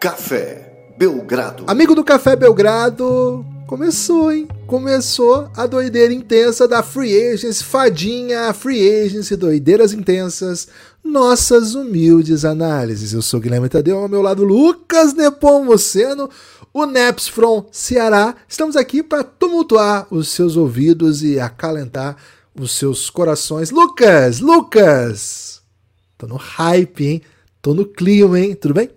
Café 0.00 0.94
Belgrado. 0.96 1.64
Amigo 1.66 1.94
do 1.94 2.02
Café 2.02 2.34
Belgrado, 2.34 3.44
começou, 3.66 4.32
hein? 4.32 4.48
Começou 4.66 5.50
a 5.54 5.66
doideira 5.66 6.10
intensa 6.10 6.66
da 6.66 6.82
Free 6.82 7.34
Agency, 7.34 7.62
fadinha, 7.62 8.50
Free 8.54 9.04
Agency, 9.04 9.36
doideiras 9.36 9.92
intensas, 9.92 10.68
nossas 11.04 11.74
humildes 11.74 12.46
análises. 12.46 13.12
Eu 13.12 13.20
sou 13.20 13.40
Guilherme 13.40 13.68
Tadeu, 13.68 13.98
ao 13.98 14.08
meu 14.08 14.22
lado 14.22 14.42
Lucas 14.42 15.12
Nepomuceno, 15.12 16.30
o 16.72 16.86
Neps 16.86 17.28
from 17.28 17.66
Ceará. 17.70 18.34
Estamos 18.48 18.76
aqui 18.76 19.02
para 19.02 19.22
tumultuar 19.22 20.06
os 20.10 20.30
seus 20.30 20.56
ouvidos 20.56 21.22
e 21.22 21.38
acalentar 21.38 22.16
os 22.58 22.72
seus 22.72 23.10
corações. 23.10 23.70
Lucas, 23.70 24.40
Lucas! 24.40 25.60
Tô 26.16 26.26
no 26.26 26.36
hype, 26.36 27.06
hein? 27.06 27.22
Tô 27.60 27.74
no 27.74 27.84
clima, 27.84 28.40
hein? 28.40 28.54
Tudo 28.54 28.72
bem? 28.72 28.88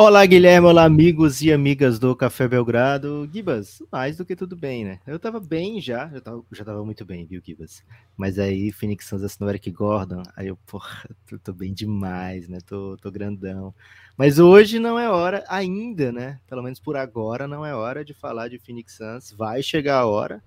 Olá, 0.00 0.24
Guilherme, 0.24 0.68
olá, 0.68 0.84
amigos 0.84 1.42
e 1.42 1.52
amigas 1.52 1.98
do 1.98 2.14
Café 2.14 2.46
Belgrado. 2.46 3.28
Gibas, 3.32 3.82
mais 3.90 4.16
do 4.16 4.24
que 4.24 4.36
tudo 4.36 4.54
bem, 4.54 4.84
né? 4.84 5.00
Eu 5.04 5.18
tava 5.18 5.40
bem 5.40 5.80
já, 5.80 6.08
já 6.08 6.20
tava, 6.20 6.44
já 6.52 6.64
tava 6.64 6.84
muito 6.84 7.04
bem, 7.04 7.26
viu, 7.26 7.42
Gibas? 7.44 7.84
Mas 8.16 8.38
aí, 8.38 8.70
Phoenix 8.70 9.06
Suns 9.06 9.24
assinou 9.24 9.50
Eric 9.50 9.72
Gordon, 9.72 10.22
aí 10.36 10.46
eu, 10.46 10.56
porra, 10.56 11.10
tô, 11.28 11.36
tô, 11.40 11.52
bem 11.52 11.74
demais, 11.74 12.48
né? 12.48 12.58
Tô, 12.64 12.96
tô 12.98 13.10
grandão. 13.10 13.74
Mas 14.16 14.38
hoje 14.38 14.78
não 14.78 15.00
é 15.00 15.10
hora 15.10 15.44
ainda, 15.48 16.12
né? 16.12 16.38
Pelo 16.46 16.62
menos 16.62 16.78
por 16.78 16.96
agora 16.96 17.48
não 17.48 17.66
é 17.66 17.74
hora 17.74 18.04
de 18.04 18.14
falar 18.14 18.46
de 18.46 18.60
Phoenix 18.60 18.98
Suns. 18.98 19.32
Vai 19.32 19.64
chegar 19.64 19.98
a 19.98 20.06
hora. 20.06 20.40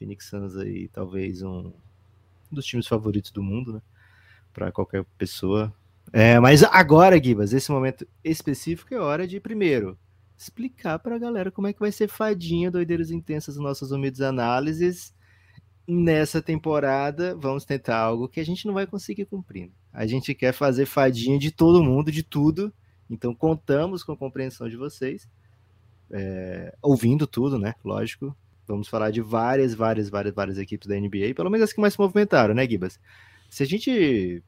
Phoenix 0.00 0.28
Suns 0.28 0.56
aí, 0.56 0.88
talvez 0.88 1.42
um 1.42 1.72
dos 2.50 2.66
times 2.66 2.88
favoritos 2.88 3.30
do 3.30 3.40
mundo, 3.40 3.74
né? 3.74 3.82
Para 4.52 4.72
qualquer 4.72 5.04
pessoa, 5.16 5.72
é, 6.12 6.40
mas 6.40 6.62
agora, 6.64 7.22
Gibas, 7.22 7.52
esse 7.52 7.70
momento 7.70 8.06
específico 8.24 8.94
é 8.94 8.98
hora 8.98 9.26
de, 9.26 9.38
primeiro, 9.38 9.98
explicar 10.36 10.98
para 10.98 11.16
a 11.16 11.18
galera 11.18 11.50
como 11.50 11.66
é 11.66 11.72
que 11.72 11.78
vai 11.78 11.92
ser 11.92 12.08
fadinha, 12.08 12.70
doideiras 12.70 13.10
intensas, 13.10 13.56
nossas 13.56 13.90
humildes 13.90 14.20
análises. 14.20 15.14
Nessa 15.86 16.40
temporada, 16.40 17.34
vamos 17.36 17.64
tentar 17.64 17.98
algo 17.98 18.28
que 18.28 18.40
a 18.40 18.44
gente 18.44 18.66
não 18.66 18.74
vai 18.74 18.86
conseguir 18.86 19.26
cumprir. 19.26 19.66
Né? 19.66 19.72
A 19.92 20.06
gente 20.06 20.34
quer 20.34 20.52
fazer 20.52 20.86
fadinha 20.86 21.38
de 21.38 21.50
todo 21.50 21.82
mundo, 21.82 22.12
de 22.12 22.22
tudo. 22.22 22.72
Então, 23.08 23.34
contamos 23.34 24.02
com 24.02 24.12
a 24.12 24.16
compreensão 24.16 24.68
de 24.68 24.76
vocês. 24.76 25.28
É, 26.10 26.74
ouvindo 26.80 27.26
tudo, 27.26 27.58
né? 27.58 27.74
Lógico. 27.84 28.36
Vamos 28.66 28.88
falar 28.88 29.10
de 29.10 29.20
várias, 29.20 29.74
várias, 29.74 30.08
várias, 30.08 30.34
várias 30.34 30.58
equipes 30.58 30.86
da 30.86 30.98
NBA, 30.98 31.34
pelo 31.34 31.50
menos 31.50 31.64
as 31.64 31.72
que 31.72 31.80
mais 31.80 31.94
se 31.94 32.00
movimentaram, 32.00 32.54
né, 32.54 32.68
Gibas? 32.68 33.00
Se 33.48 33.64
a 33.64 33.66
gente 33.66 34.44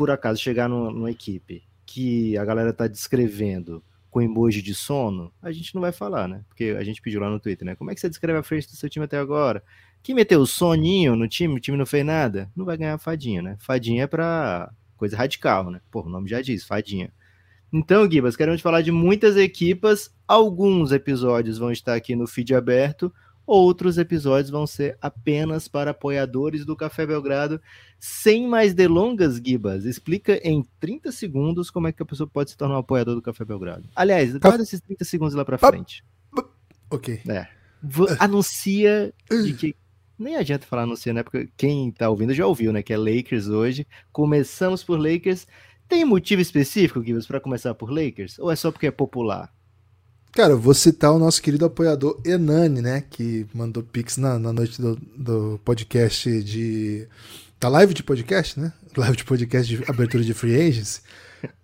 por 0.00 0.10
acaso 0.10 0.40
chegar 0.40 0.66
numa, 0.66 0.90
numa 0.90 1.10
equipe 1.10 1.62
que 1.84 2.34
a 2.38 2.42
galera 2.42 2.72
tá 2.72 2.86
descrevendo 2.86 3.84
com 4.10 4.22
emoji 4.22 4.62
de 4.62 4.74
sono, 4.74 5.30
a 5.42 5.52
gente 5.52 5.74
não 5.74 5.82
vai 5.82 5.92
falar, 5.92 6.26
né? 6.26 6.42
Porque 6.48 6.74
a 6.78 6.82
gente 6.82 7.02
pediu 7.02 7.20
lá 7.20 7.28
no 7.28 7.38
Twitter, 7.38 7.66
né? 7.66 7.74
Como 7.76 7.90
é 7.90 7.94
que 7.94 8.00
você 8.00 8.08
descreve 8.08 8.38
a 8.38 8.42
frente 8.42 8.66
do 8.66 8.76
seu 8.76 8.88
time 8.88 9.04
até 9.04 9.18
agora? 9.18 9.62
Quem 10.02 10.14
meteu 10.14 10.40
o 10.40 10.46
soninho 10.46 11.14
no 11.14 11.28
time, 11.28 11.54
o 11.54 11.60
time 11.60 11.76
não 11.76 11.84
fez 11.84 12.02
nada, 12.02 12.50
não 12.56 12.64
vai 12.64 12.78
ganhar 12.78 12.96
fadinha, 12.96 13.42
né? 13.42 13.58
Fadinha 13.60 14.04
é 14.04 14.06
pra 14.06 14.72
coisa 14.96 15.18
radical, 15.18 15.70
né? 15.70 15.82
Pô, 15.90 16.00
o 16.00 16.08
nome 16.08 16.30
já 16.30 16.40
diz, 16.40 16.64
fadinha. 16.64 17.12
Então, 17.70 18.10
Gibas, 18.10 18.36
queremos 18.36 18.62
falar 18.62 18.80
de 18.80 18.90
muitas 18.90 19.36
equipas. 19.36 20.10
Alguns 20.26 20.92
episódios 20.92 21.58
vão 21.58 21.70
estar 21.70 21.94
aqui 21.94 22.16
no 22.16 22.26
feed 22.26 22.54
aberto, 22.54 23.12
Outros 23.52 23.98
episódios 23.98 24.48
vão 24.48 24.64
ser 24.64 24.96
apenas 25.02 25.66
para 25.66 25.90
apoiadores 25.90 26.64
do 26.64 26.76
Café 26.76 27.04
Belgrado. 27.04 27.60
Sem 27.98 28.46
mais 28.46 28.72
delongas, 28.72 29.40
Gibas, 29.44 29.84
explica 29.84 30.40
em 30.48 30.64
30 30.78 31.10
segundos 31.10 31.68
como 31.68 31.88
é 31.88 31.92
que 31.92 32.00
a 32.00 32.06
pessoa 32.06 32.28
pode 32.28 32.50
se 32.50 32.56
tornar 32.56 32.76
um 32.76 32.78
apoiador 32.78 33.16
do 33.16 33.20
Café 33.20 33.44
Belgrado. 33.44 33.88
Aliás, 33.96 34.36
guarda 34.36 34.62
esses 34.62 34.80
30 34.80 35.04
segundos 35.04 35.34
lá 35.34 35.44
para 35.44 35.58
frente. 35.58 36.04
Ok. 36.88 37.22
É. 37.28 37.48
Anuncia 38.20 39.12
de 39.28 39.52
que 39.54 39.74
nem 40.16 40.36
adianta 40.36 40.64
falar 40.64 40.84
anuncia, 40.84 41.12
né? 41.12 41.24
Porque 41.24 41.48
quem 41.56 41.90
tá 41.90 42.08
ouvindo 42.08 42.32
já 42.32 42.46
ouviu, 42.46 42.72
né? 42.72 42.84
Que 42.84 42.92
é 42.92 42.96
Lakers 42.96 43.48
hoje. 43.48 43.84
Começamos 44.12 44.84
por 44.84 44.96
Lakers. 44.96 45.48
Tem 45.88 46.04
motivo 46.04 46.40
específico, 46.40 47.02
Gibas, 47.02 47.26
para 47.26 47.40
começar 47.40 47.74
por 47.74 47.90
Lakers? 47.90 48.38
Ou 48.38 48.48
é 48.48 48.54
só 48.54 48.70
porque 48.70 48.86
é 48.86 48.92
popular? 48.92 49.52
Cara, 50.32 50.54
vou 50.54 50.72
citar 50.74 51.12
o 51.12 51.18
nosso 51.18 51.42
querido 51.42 51.64
apoiador 51.64 52.20
Enani, 52.24 52.80
né? 52.80 53.02
Que 53.10 53.46
mandou 53.52 53.82
pix 53.82 54.16
na, 54.16 54.38
na 54.38 54.52
noite 54.52 54.80
do, 54.80 54.96
do 55.16 55.60
podcast 55.64 56.42
de. 56.42 57.08
Da 57.58 57.68
live 57.68 57.92
de 57.92 58.02
podcast, 58.02 58.58
né? 58.58 58.72
Live 58.96 59.18
de 59.18 59.24
podcast 59.24 59.76
de 59.76 59.84
abertura 59.90 60.24
de 60.24 60.32
Free 60.32 60.56
Agents. 60.56 61.02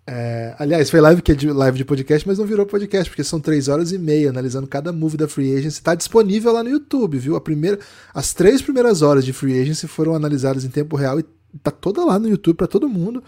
É, 0.06 0.55
aliás, 0.59 0.88
foi 0.88 1.00
live 1.00 1.21
que 1.21 1.32
é 1.32 1.34
de 1.34 1.50
live 1.50 1.78
de 1.78 1.84
podcast, 1.84 2.26
mas 2.26 2.38
não 2.38 2.47
virou 2.47 2.65
podcast, 2.65 3.10
porque 3.10 3.25
são 3.25 3.41
três 3.41 3.66
horas 3.66 3.91
e 3.93 3.99
meia 3.99 4.31
analisando 4.31 4.66
cada 4.66 4.93
move 4.93 5.16
da 5.16 5.26
Free 5.26 5.56
Agency. 5.56 5.78
Está 5.78 5.94
disponível 5.94 6.53
lá 6.53 6.62
no 6.62 6.71
YouTube, 6.71 7.19
viu? 7.19 7.34
A 7.34 7.41
primeira, 7.41 7.78
as 8.15 8.32
três 8.32 8.62
primeiras 8.62 9.03
horas 9.03 9.25
de 9.25 9.32
Free 9.32 9.60
Agency 9.60 9.88
foram 9.88 10.15
analisadas 10.15 10.65
em 10.65 10.69
tempo 10.69 10.97
real 10.97 11.19
e 11.19 11.25
tá 11.62 11.71
toda 11.71 12.05
lá 12.05 12.19
no 12.19 12.28
YouTube 12.28 12.56
para 12.56 12.66
todo 12.66 12.88
mundo. 12.88 13.22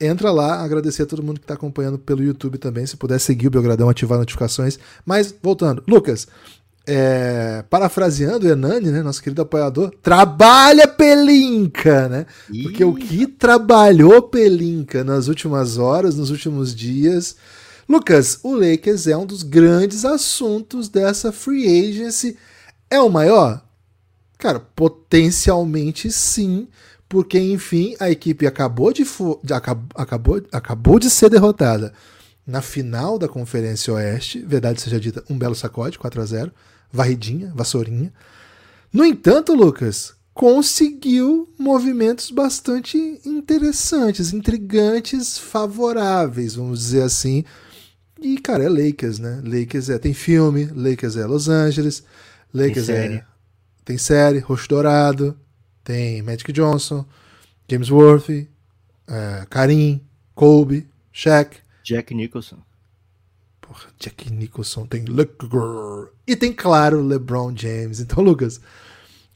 Entra 0.00 0.30
lá, 0.30 0.62
agradecer 0.62 1.02
a 1.02 1.06
todo 1.06 1.22
mundo 1.22 1.40
que 1.40 1.44
está 1.44 1.54
acompanhando 1.54 1.98
pelo 1.98 2.22
YouTube 2.22 2.58
também. 2.58 2.86
Se 2.86 2.96
puder 2.96 3.18
seguir 3.18 3.46
o 3.46 3.50
Belgradão, 3.50 3.88
ativar 3.88 4.18
notificações. 4.18 4.78
Mas, 5.04 5.34
voltando, 5.42 5.82
Lucas, 5.88 6.26
é, 6.86 7.64
parafraseando 7.68 8.46
o 8.46 8.50
Enani, 8.50 8.90
né, 8.90 9.02
nosso 9.02 9.22
querido 9.22 9.42
apoiador, 9.42 9.90
trabalha 10.02 10.86
Pelinca, 10.86 12.08
né? 12.08 12.26
Porque 12.62 12.84
o 12.84 12.94
que 12.94 13.26
trabalhou 13.26 14.22
Pelinca 14.22 15.02
nas 15.02 15.26
últimas 15.26 15.78
horas, 15.78 16.14
nos 16.14 16.30
últimos 16.30 16.74
dias. 16.74 17.36
Lucas, 17.88 18.38
o 18.42 18.54
Lakers 18.54 19.06
é 19.06 19.16
um 19.16 19.26
dos 19.26 19.42
grandes 19.42 20.04
assuntos 20.04 20.88
dessa 20.88 21.32
free 21.32 21.88
agency. 21.88 22.36
É 22.90 23.00
o 23.00 23.08
maior? 23.08 23.64
Cara, 24.38 24.60
potencialmente 24.60 26.12
sim 26.12 26.68
porque 27.08 27.38
enfim 27.38 27.94
a 28.00 28.10
equipe 28.10 28.46
acabou 28.46 28.92
de, 28.92 29.04
de 29.42 29.52
acabou, 29.52 30.42
acabou 30.52 30.98
de 30.98 31.10
ser 31.10 31.30
derrotada 31.30 31.92
na 32.46 32.62
final 32.62 33.18
da 33.18 33.28
Conferência 33.28 33.92
Oeste, 33.92 34.40
verdade 34.40 34.80
seja 34.80 35.00
dita, 35.00 35.24
um 35.28 35.36
belo 35.36 35.54
sacode, 35.54 35.98
4 35.98 36.20
a 36.20 36.24
0 36.24 36.52
varridinha, 36.92 37.52
vassourinha. 37.54 38.12
No 38.92 39.04
entanto, 39.04 39.52
Lucas, 39.52 40.14
conseguiu 40.32 41.48
movimentos 41.58 42.30
bastante 42.30 43.20
interessantes, 43.24 44.32
intrigantes, 44.32 45.36
favoráveis, 45.38 46.54
vamos 46.54 46.80
dizer 46.80 47.02
assim. 47.02 47.44
E, 48.20 48.38
cara, 48.38 48.64
é 48.64 48.68
Lakers, 48.68 49.18
né? 49.18 49.42
Lakers 49.44 49.90
é, 49.90 49.98
tem 49.98 50.14
filme, 50.14 50.66
Lakers 50.66 51.16
é 51.16 51.26
Los 51.26 51.48
Angeles, 51.48 52.02
Lakers 52.54 52.86
tem 52.86 52.94
é, 52.94 52.98
série. 52.98 53.14
é. 53.14 53.24
Tem 53.84 53.98
série, 53.98 54.38
Roxo 54.38 54.68
Dourado, 54.68 55.36
tem 55.86 56.20
Magic 56.20 56.52
Johnson, 56.52 57.06
James 57.70 57.90
Worthy, 57.90 58.48
é, 59.06 59.46
Karim, 59.48 60.00
Kobe, 60.34 60.88
Shaq. 61.12 61.58
Jack 61.84 62.12
Nicholson. 62.12 62.58
Porra, 63.60 63.86
Jack 63.96 64.32
Nicholson 64.32 64.84
tem 64.84 65.04
Girl. 65.06 66.06
E 66.26 66.34
tem, 66.34 66.52
claro, 66.52 67.00
LeBron 67.00 67.56
James. 67.56 68.00
Então, 68.00 68.22
Lucas, 68.22 68.60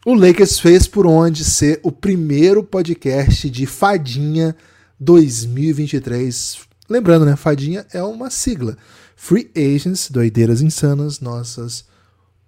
o 0.05 0.13
Lakers 0.13 0.59
fez 0.59 0.89
por 0.89 1.07
onde 1.07 1.45
ser 1.45 1.79
o 1.85 1.93
primeiro 1.93 2.65
podcast 2.65 3.49
de 3.49 3.65
Fadinha 3.65 4.57
2023. 4.99 6.63
Lembrando, 6.89 7.27
né? 7.27 7.37
Fadinha 7.37 7.87
é 7.93 8.03
uma 8.03 8.29
sigla. 8.29 8.77
Free 9.15 9.49
Agents, 9.57 10.11
doideiras 10.11 10.61
insanas, 10.61 11.21
nossas 11.21 11.85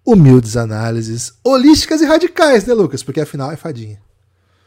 humildes 0.05 0.57
análises 0.57 1.39
holísticas 1.45 2.01
e 2.01 2.05
radicais, 2.07 2.67
né, 2.67 2.75
Lucas? 2.75 3.03
Porque 3.03 3.21
afinal 3.21 3.51
é 3.53 3.57
fadinha. 3.57 4.01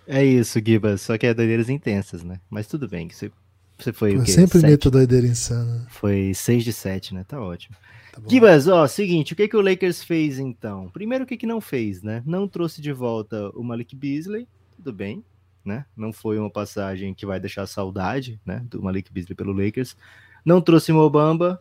É 0.08 0.24
isso, 0.24 0.60
Gibas, 0.64 1.02
só 1.02 1.18
que 1.18 1.26
é 1.26 1.34
doideiras 1.34 1.70
intensas, 1.70 2.24
né? 2.24 2.40
Mas 2.50 2.68
tudo 2.68 2.88
bem, 2.88 3.08
que 3.08 3.16
você, 3.16 3.32
você 3.78 3.92
foi 3.92 4.14
Eu 4.16 4.20
o 4.22 4.24
quê? 4.24 4.32
sempre 4.32 4.60
sete? 4.60 4.70
meto 4.70 4.92
doideira 4.92 5.26
insana. 5.26 5.88
Foi 5.90 6.32
6 6.34 6.64
de 6.64 6.72
7, 6.72 7.14
né? 7.16 7.26
Tá 7.28 7.40
ótimo. 7.42 7.76
Tá 8.14 8.22
Gibas, 8.30 8.68
ó, 8.68 8.88
seguinte, 8.88 9.34
o 9.34 9.36
que 9.36 9.48
que 9.48 9.58
o 9.58 9.62
Lakers 9.62 10.04
fez 10.04 10.38
então? 10.40 10.90
Primeiro, 10.94 11.24
o 11.24 11.28
que 11.28 11.36
que 11.36 11.48
não 11.48 11.60
fez, 11.60 12.02
né? 12.04 12.22
Não 12.26 12.48
trouxe 12.48 12.82
de 12.82 12.94
volta 12.94 13.50
o 13.56 13.64
Malik 13.64 13.96
Beasley, 13.96 14.48
tudo 14.76 14.94
bem, 14.94 15.24
né? 15.66 15.86
Não 15.98 16.14
foi 16.14 16.38
uma 16.38 16.52
passagem 16.52 17.14
que 17.14 17.26
vai 17.26 17.40
deixar 17.40 17.66
saudade, 17.66 18.40
né? 18.46 18.64
Do 18.70 18.82
Malik 18.84 19.12
Beasley 19.12 19.36
pelo 19.36 19.52
Lakers. 19.52 19.98
Não 20.46 20.62
trouxe 20.62 20.92
Mobamba, 20.94 21.60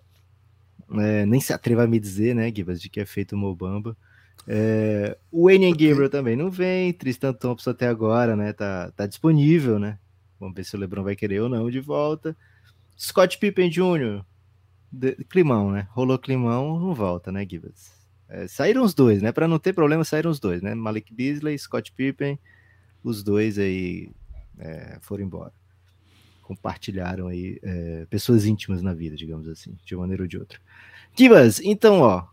é, 0.93 1.27
nem 1.27 1.41
se 1.41 1.53
atreva 1.53 1.85
a 1.85 1.87
me 1.87 1.99
dizer, 1.99 2.35
né, 2.35 2.53
Gibas, 2.55 2.81
de 2.81 2.89
que 2.89 3.01
é 3.01 3.07
feito 3.07 3.35
o 3.35 3.39
Mobamba. 3.39 3.97
É, 4.47 5.17
o 5.31 5.47
Wayne 5.47 5.71
Gabriel 5.71 6.11
também 6.11 6.37
não 6.37 6.51
vem, 6.51 6.93
Tristan 6.93 7.33
Thompson 7.33 7.71
até 7.71 7.89
agora, 7.89 8.37
né, 8.37 8.53
tá, 8.53 8.91
tá 8.95 9.07
disponível, 9.07 9.79
né? 9.79 9.99
Vamos 10.39 10.55
ver 10.55 10.65
se 10.65 10.77
o 10.77 10.79
LeBron 10.79 11.03
vai 11.03 11.17
querer 11.17 11.41
ou 11.41 11.49
não 11.49 11.71
de 11.71 11.81
volta. 11.81 12.37
Scott 12.99 13.39
Pippen 13.39 13.71
Jr., 13.71 14.25
de, 14.93 15.15
climão, 15.25 15.71
né? 15.71 15.89
Rolou 15.91 16.19
climão, 16.19 16.79
não 16.79 16.95
volta, 16.95 17.33
né, 17.33 17.47
Gibas? 17.49 17.93
É, 18.29 18.47
saíram 18.47 18.83
os 18.83 18.95
dois, 18.95 19.23
né? 19.23 19.33
Para 19.33 19.49
não 19.49 19.59
ter 19.59 19.73
problema, 19.73 20.05
saíram 20.05 20.31
os 20.31 20.39
dois, 20.39 20.63
né? 20.63 20.75
Malik 20.75 21.13
Beasley, 21.13 21.59
Scott 21.59 21.93
Pippen, 21.93 22.39
os 23.03 23.23
dois 23.23 23.59
aí 23.59 24.11
é, 24.59 24.99
foram 25.01 25.25
embora. 25.25 25.53
Compartilharam 26.45 27.27
aí 27.27 27.59
é, 27.63 28.07
pessoas 28.09 28.45
íntimas 28.45 28.83
na 28.83 28.95
vida, 28.95 29.17
digamos 29.17 29.49
assim, 29.49 29.77
de 29.85 29.95
uma 29.95 30.03
maneira 30.03 30.23
ou 30.23 30.29
de 30.29 30.39
outra. 30.39 30.61
Kivas, 31.15 31.61
então, 31.61 32.01
ó, 32.01 32.27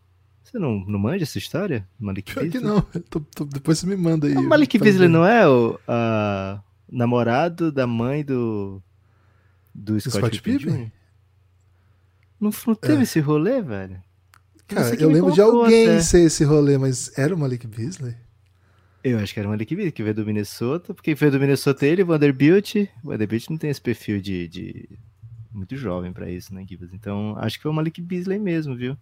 você 0.43 0.59
não, 0.59 0.79
não 0.85 0.99
manja 0.99 1.23
essa 1.23 1.37
história? 1.37 1.87
Malik 1.97 2.33
Pior 2.33 2.49
que 2.49 2.59
não, 2.59 2.81
tô, 3.09 3.21
tô, 3.21 3.45
depois 3.45 3.79
você 3.79 3.87
me 3.87 3.95
manda 3.95 4.27
aí. 4.27 4.35
O 4.35 4.43
Malik 4.43 4.77
Beasley 4.77 5.07
não 5.07 5.25
é 5.25 5.47
o 5.47 5.79
a, 5.87 6.61
namorado 6.91 7.71
da 7.71 7.87
mãe 7.87 8.23
do 8.23 8.81
do 9.73 9.99
Scott, 9.99 10.17
Scott 10.17 10.41
Pippen? 10.41 10.91
Não, 12.39 12.51
não 12.67 12.75
teve 12.75 12.99
é. 12.99 13.03
esse 13.03 13.19
rolê, 13.21 13.61
velho? 13.61 14.01
Cara, 14.67 14.95
eu 14.95 15.09
lembro 15.09 15.31
de 15.31 15.41
alguém 15.41 15.85
até. 15.85 16.01
ser 16.01 16.21
esse 16.25 16.43
rolê, 16.43 16.77
mas 16.77 17.17
era 17.17 17.33
o 17.33 17.37
Malik 17.37 17.67
Beasley? 17.67 18.15
Eu 19.03 19.19
acho 19.19 19.33
que 19.33 19.39
era 19.39 19.48
o 19.48 19.51
Malik 19.51 19.75
Beasley, 19.75 19.92
que 19.92 20.03
veio 20.03 20.15
do 20.15 20.25
Minnesota, 20.25 20.94
porque 20.94 21.15
veio 21.15 21.31
do 21.31 21.39
Minnesota 21.39 21.86
ele, 21.86 22.03
o 22.03 22.06
Vanderbilt. 22.06 22.75
O 23.03 23.07
Vanderbilt 23.07 23.50
não 23.50 23.57
tem 23.57 23.69
esse 23.69 23.81
perfil 23.81 24.21
de, 24.21 24.48
de... 24.48 24.89
muito 25.51 25.75
jovem 25.75 26.13
para 26.13 26.30
isso, 26.30 26.53
né, 26.53 26.63
Gibbs? 26.68 26.94
Então, 26.94 27.36
acho 27.38 27.57
que 27.57 27.63
foi 27.63 27.71
o 27.71 27.74
Malik 27.74 28.00
Beasley 28.01 28.38
mesmo, 28.38 28.75
viu? 28.75 28.95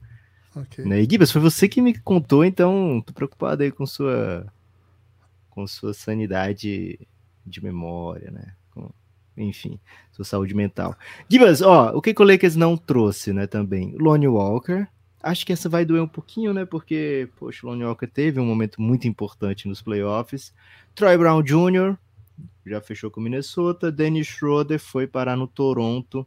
Okay. 0.56 0.86
Né? 0.86 1.02
E 1.02 1.08
Gibbs, 1.10 1.32
foi 1.32 1.42
você 1.42 1.68
que 1.68 1.82
me 1.82 1.98
contou, 2.00 2.44
então 2.44 3.04
tô 3.06 3.14
preocupado 3.14 3.62
aí 3.64 3.72
com 3.72 3.86
sua 3.86 4.52
com 5.50 5.68
sua 5.68 5.94
sanidade 5.94 7.00
de 7.46 7.64
memória, 7.64 8.32
né? 8.32 8.54
Com, 8.72 8.90
enfim, 9.38 9.80
sua 10.12 10.24
saúde 10.24 10.54
mental. 10.54 10.96
Gibbs, 11.28 11.62
ó, 11.62 11.92
o 11.96 12.02
que 12.02 12.16
o 12.18 12.24
Lakers 12.24 12.56
não 12.56 12.78
trouxe, 12.78 13.34
né, 13.34 13.46
também? 13.46 13.96
Lonnie 14.00 14.28
Walker, 14.28 14.88
Acho 15.22 15.46
que 15.46 15.52
essa 15.52 15.68
vai 15.68 15.84
doer 15.84 16.02
um 16.02 16.08
pouquinho, 16.08 16.54
né? 16.54 16.66
Porque, 16.66 17.28
poxa, 17.38 17.66
o 17.66 17.70
Lonnie 17.70 17.86
Walker 17.86 18.08
teve 18.08 18.40
um 18.40 18.46
momento 18.46 18.82
muito 18.82 19.08
importante 19.08 19.68
nos 19.68 19.82
playoffs. 19.82 20.54
Troy 20.96 21.18
Brown 21.18 21.44
Jr. 21.44 21.98
já 22.66 22.80
fechou 22.80 23.12
com 23.12 23.20
o 23.20 23.24
Minnesota. 23.24 23.92
Dennis 23.92 24.28
Schroeder 24.28 24.80
foi 24.80 25.08
parar 25.08 25.36
no 25.36 25.46
Toronto. 25.46 26.26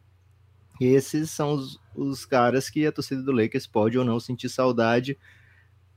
Esses 0.79 1.31
são 1.31 1.53
os, 1.53 1.79
os 1.95 2.23
caras 2.23 2.69
que 2.69 2.85
a 2.85 2.91
torcida 2.91 3.23
do 3.23 3.31
Lakers 3.31 3.65
pode 3.65 3.97
ou 3.97 4.05
não 4.05 4.19
sentir 4.19 4.49
saudade. 4.49 5.17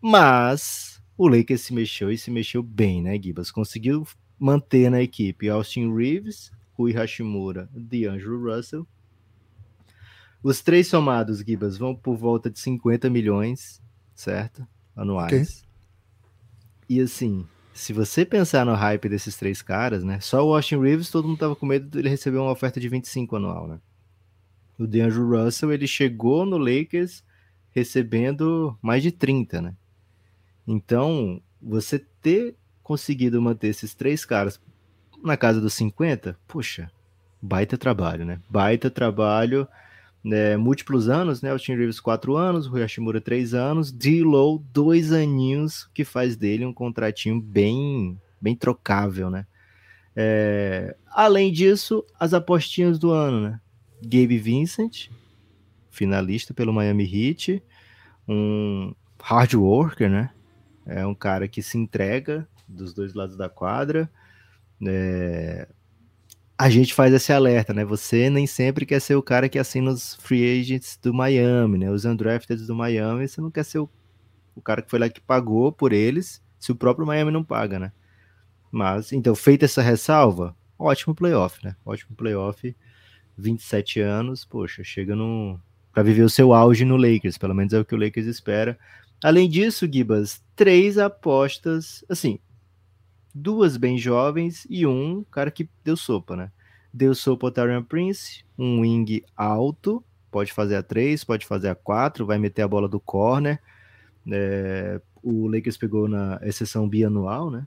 Mas 0.01 1.03
o 1.19 1.29
Lakers 1.29 1.63
se 1.63 1.75
mexeu 1.75 2.11
e 2.11 2.17
se 2.17 2.31
mexeu 2.31 2.63
bem, 2.63 3.03
né, 3.03 3.21
Gibas? 3.21 3.51
Conseguiu 3.51 4.07
manter 4.39 4.91
na 4.91 5.03
equipe 5.03 5.51
Austin 5.51 5.95
Reeves, 5.95 6.51
Rui 6.73 6.93
Hashimura, 6.93 7.69
DeAngelo 7.75 8.43
Russell 8.43 8.87
os 10.49 10.61
três 10.61 10.87
somados, 10.87 11.41
Gibas, 11.41 11.77
vão 11.77 11.93
por 11.93 12.17
volta 12.17 12.49
de 12.49 12.61
50 12.61 13.11
milhões, 13.11 13.83
certo? 14.15 14.65
Anuais. 14.95 15.33
Okay. 15.33 15.47
E 16.89 17.01
assim, 17.01 17.45
se 17.75 17.93
você 17.93 18.25
pensar 18.25 18.65
no 18.65 18.73
hype 18.73 19.09
desses 19.09 19.37
três 19.37 19.61
caras, 19.61 20.05
né? 20.05 20.21
Só 20.21 20.47
o 20.47 20.55
Austin 20.55 20.79
Reeves, 20.81 21.11
todo 21.11 21.27
mundo 21.27 21.39
tava 21.39 21.57
com 21.57 21.67
medo 21.67 21.89
de 21.89 21.99
ele 21.99 22.09
receber 22.09 22.39
uma 22.39 22.53
oferta 22.53 22.79
de 22.79 22.89
25 22.89 23.35
anual, 23.35 23.67
né? 23.67 23.81
O 24.79 24.87
DeAndre 24.87 25.19
Russell, 25.19 25.73
ele 25.73 25.89
chegou 25.89 26.47
no 26.47 26.59
Lakers 26.59 27.25
recebendo 27.73 28.79
mais 28.81 29.03
de 29.03 29.11
30, 29.11 29.61
né? 29.61 29.75
Então, 30.65 31.43
você 31.61 31.99
ter 31.99 32.55
conseguido 32.85 33.43
manter 33.43 33.67
esses 33.67 33.97
três 33.97 34.25
caras 34.25 34.61
na 35.25 35.37
casa 35.37 35.61
dos 35.61 35.75
50, 35.75 36.39
puxa, 36.47 36.89
baita 37.43 37.77
trabalho, 37.77 38.25
né? 38.25 38.41
Baita 38.49 38.89
trabalho 38.89 39.67
né, 40.27 40.57
múltiplos 40.57 41.09
anos, 41.09 41.41
né? 41.41 41.55
O 41.55 41.59
Tim 41.59 41.77
Reeves, 41.77 42.01
quatro 42.01 42.37
anos, 42.37 42.67
o 42.67 42.73
Hashimura, 42.73 43.21
três 43.21 43.55
anos, 43.55 43.93
D-Low, 43.93 44.59
dois 44.73 45.13
aninhos, 45.13 45.89
que 45.95 46.05
faz 46.05 46.37
dele 46.37 46.67
um 46.67 46.73
contratinho 46.73 47.41
bem, 47.41 48.21
bem 48.41 48.57
trocável, 48.57 49.31
né? 49.31 49.47
É, 50.17 50.97
além 51.13 51.53
disso, 51.53 52.05
as 52.19 52.35
apostinhas 52.35 52.99
do 52.99 53.13
ano, 53.13 53.41
né? 53.41 53.61
Gabe 54.03 54.37
Vincent, 54.37 55.11
finalista 55.93 56.53
pelo 56.53 56.73
Miami 56.73 57.05
Heat, 57.05 57.63
um 58.29 58.93
hard 59.23 59.55
worker, 59.55 60.11
né? 60.11 60.31
É 60.85 61.07
um 61.07 61.15
cara 61.15 61.47
que 61.47 61.63
se 61.63 61.79
entrega 61.79 62.49
dos 62.67 62.93
dois 62.93 63.15
lados 63.15 63.37
da 63.37 63.49
quadra. 63.49 64.11
É, 64.85 65.69
a 66.59 66.71
gente 66.71 66.95
faz 66.95 67.13
esse 67.13 67.33
alerta, 67.33 67.75
né? 67.75 67.85
Você 67.85 68.31
nem 68.31 68.47
sempre 68.47 68.87
quer 68.87 69.01
ser 69.01 69.15
o 69.15 69.23
cara 69.23 69.49
que 69.49 69.59
assina 69.59 69.91
os 69.91 70.15
free 70.17 70.61
agents 70.61 70.99
do 71.03 71.13
Miami, 71.13 71.79
né? 71.79 71.91
Os 71.91 72.05
undrafted 72.05 72.67
do 72.67 72.75
Miami, 72.75 73.29
você 73.29 73.41
não 73.41 73.51
quer 73.51 73.65
ser 73.65 73.81
o, 73.81 73.91
o 74.55 74.63
cara 74.63 74.81
que 74.81 74.91
foi 74.91 74.99
lá 74.99 75.09
que 75.09 75.21
pagou 75.21 75.71
por 75.71 75.93
eles, 75.93 76.43
se 76.59 76.73
o 76.73 76.77
próprio 76.77 77.07
Miami 77.07 77.31
não 77.31 77.45
paga, 77.45 77.79
né? 77.79 77.93
Mas, 78.73 79.13
então, 79.13 79.35
feita 79.35 79.67
essa 79.67 79.83
ressalva, 79.83 80.57
ótimo 80.79 81.15
playoff, 81.15 81.63
né? 81.65 81.77
Ótimo 81.85 82.17
playoff, 82.17 82.75
27 83.37 84.01
anos, 84.01 84.45
poxa, 84.45 84.83
chega 84.83 85.15
no 85.15 85.61
para 85.93 86.03
viver 86.03 86.25
o 86.25 86.29
seu 86.29 86.53
auge 86.53 86.85
no 86.85 86.97
Lakers, 86.97 87.39
pelo 87.39 87.55
menos 87.55 87.73
é 87.73 87.81
o 87.81 87.85
que 87.85 87.95
o 87.95 87.99
Lakers 87.99 88.27
espera. 88.27 88.79
Além 89.25 89.49
disso, 89.49 89.89
Gibas, 89.91 90.45
três 90.55 90.99
apostas, 90.99 92.05
assim, 92.07 92.39
duas 93.37 93.77
bem 93.77 93.99
jovens 93.99 94.67
e 94.71 94.87
um 94.87 95.23
cara 95.31 95.51
que 95.51 95.69
deu 95.85 95.97
sopa, 95.97 96.35
né? 96.35 96.51
Deu 96.93 97.15
sopa 97.15 97.47
o 97.47 97.51
Tyrion 97.51 97.83
Prince, 97.83 98.43
um 98.59 98.81
wing 98.81 99.23
alto, 99.37 100.03
pode 100.31 100.53
fazer 100.55 100.77
a 100.77 100.83
três, 100.83 101.23
pode 101.23 101.45
fazer 101.45 101.69
a 101.69 101.75
quatro, 101.75 102.25
vai 102.25 102.39
meter 102.39 102.63
a 102.63 102.69
bola 102.69 102.89
do 102.89 102.99
corner. 102.99 103.61
É, 104.33 105.01
o 105.23 105.47
Lakers 105.49 105.77
pegou 105.77 106.09
na 106.09 106.41
exceção 106.43 106.89
bianual, 106.89 107.51
né? 107.51 107.67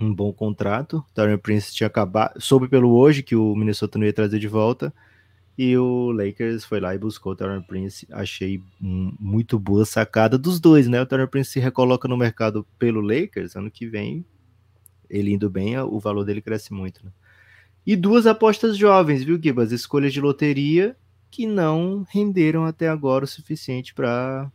Um 0.00 0.12
bom 0.12 0.32
contrato. 0.32 1.04
Tyrion 1.14 1.38
Prince 1.38 1.72
tinha 1.72 1.86
acabado, 1.86 2.40
soube 2.40 2.68
pelo 2.68 2.92
hoje 2.96 3.22
que 3.22 3.36
o 3.36 3.54
Minnesota 3.54 3.96
não 3.96 4.06
ia 4.06 4.12
trazer 4.12 4.40
de 4.40 4.48
volta. 4.48 4.92
E 5.56 5.76
o 5.78 6.10
Lakers 6.10 6.64
foi 6.64 6.80
lá 6.80 6.96
e 6.96 6.98
buscou 6.98 7.32
o 7.32 7.36
Tyron 7.36 7.62
Prince. 7.62 8.08
Achei 8.10 8.60
muito 8.80 9.56
boa 9.56 9.84
sacada 9.84 10.36
dos 10.36 10.58
dois, 10.58 10.88
né? 10.88 11.00
O 11.00 11.06
Tyron 11.06 11.28
Prince 11.28 11.52
se 11.52 11.60
recoloca 11.60 12.08
no 12.08 12.16
mercado 12.16 12.66
pelo 12.76 13.00
Lakers. 13.00 13.54
Ano 13.54 13.70
que 13.70 13.86
vem 13.86 14.26
ele 15.08 15.32
indo 15.32 15.48
bem, 15.50 15.78
o 15.78 15.98
valor 15.98 16.24
dele 16.24 16.42
cresce 16.42 16.72
muito. 16.72 17.04
Né? 17.04 17.10
E 17.86 17.96
duas 17.96 18.26
apostas 18.26 18.76
jovens, 18.76 19.22
viu, 19.22 19.40
Gibas? 19.40 19.72
Escolhas 19.72 20.12
de 20.12 20.20
loteria 20.20 20.96
que 21.30 21.46
não 21.46 22.06
renderam 22.08 22.64
até 22.64 22.88
agora 22.88 23.24
o 23.24 23.28
suficiente 23.28 23.92
para 23.92 24.50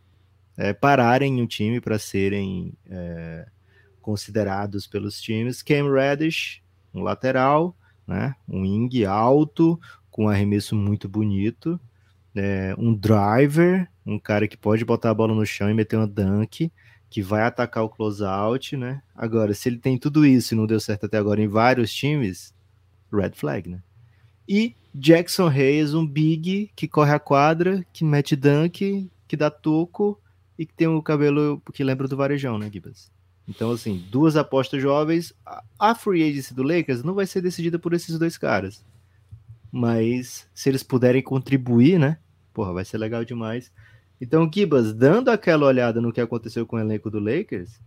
é, 0.56 0.72
pararem 0.72 1.40
o 1.42 1.46
time, 1.46 1.80
para 1.80 1.98
serem 1.98 2.72
é, 2.88 3.46
considerados 4.00 4.86
pelos 4.86 5.20
times. 5.20 5.62
Cam 5.62 5.92
Reddish, 5.92 6.62
um 6.92 7.02
lateral, 7.02 7.76
né? 8.06 8.34
um 8.48 8.62
wing 8.62 9.04
alto, 9.04 9.78
com 10.10 10.24
um 10.24 10.28
arremesso 10.28 10.74
muito 10.74 11.08
bonito. 11.08 11.78
É, 12.34 12.74
um 12.78 12.94
driver, 12.94 13.88
um 14.06 14.18
cara 14.18 14.48
que 14.48 14.56
pode 14.56 14.84
botar 14.84 15.10
a 15.10 15.14
bola 15.14 15.34
no 15.34 15.44
chão 15.44 15.70
e 15.70 15.74
meter 15.74 15.96
uma 15.96 16.06
dunk 16.06 16.72
que 17.10 17.20
vai 17.20 17.42
atacar 17.42 17.82
o 17.82 17.88
closeout, 17.88 18.76
né? 18.76 19.02
Agora, 19.14 19.52
se 19.52 19.68
ele 19.68 19.78
tem 19.78 19.98
tudo 19.98 20.24
isso 20.24 20.54
e 20.54 20.56
não 20.56 20.64
deu 20.64 20.78
certo 20.78 21.06
até 21.06 21.18
agora 21.18 21.42
em 21.42 21.48
vários 21.48 21.92
times, 21.92 22.54
red 23.12 23.32
flag, 23.34 23.68
né? 23.68 23.82
E 24.48 24.74
Jackson 24.94 25.48
Reyes, 25.48 25.92
um 25.92 26.06
big 26.06 26.70
que 26.74 26.86
corre 26.86 27.12
a 27.12 27.18
quadra, 27.18 27.84
que 27.92 28.04
mete 28.04 28.36
dunk, 28.36 29.10
que 29.26 29.36
dá 29.36 29.50
toco 29.50 30.20
e 30.56 30.64
que 30.64 30.72
tem 30.72 30.86
o 30.86 30.98
um 30.98 31.02
cabelo 31.02 31.60
que 31.72 31.82
lembra 31.82 32.06
do 32.06 32.16
Varejão, 32.16 32.58
né, 32.58 32.70
Gibas? 32.72 33.10
Então, 33.48 33.72
assim, 33.72 34.04
duas 34.10 34.36
apostas 34.36 34.80
jovens. 34.80 35.32
A 35.78 35.94
free 35.94 36.22
agency 36.22 36.54
do 36.54 36.62
Lakers 36.62 37.02
não 37.02 37.14
vai 37.14 37.26
ser 37.26 37.40
decidida 37.40 37.78
por 37.78 37.92
esses 37.92 38.16
dois 38.18 38.38
caras. 38.38 38.84
Mas 39.72 40.48
se 40.54 40.68
eles 40.68 40.84
puderem 40.84 41.22
contribuir, 41.22 41.98
né? 41.98 42.18
Porra, 42.54 42.72
vai 42.72 42.84
ser 42.84 42.98
legal 42.98 43.24
demais. 43.24 43.72
Então, 44.20 44.50
Gibas, 44.52 44.92
dando 44.92 45.30
aquela 45.30 45.66
olhada 45.66 46.00
no 46.00 46.12
que 46.12 46.20
aconteceu 46.20 46.66
com 46.66 46.76
o 46.76 46.78
elenco 46.78 47.10
do 47.10 47.18
Lakers, 47.18 47.80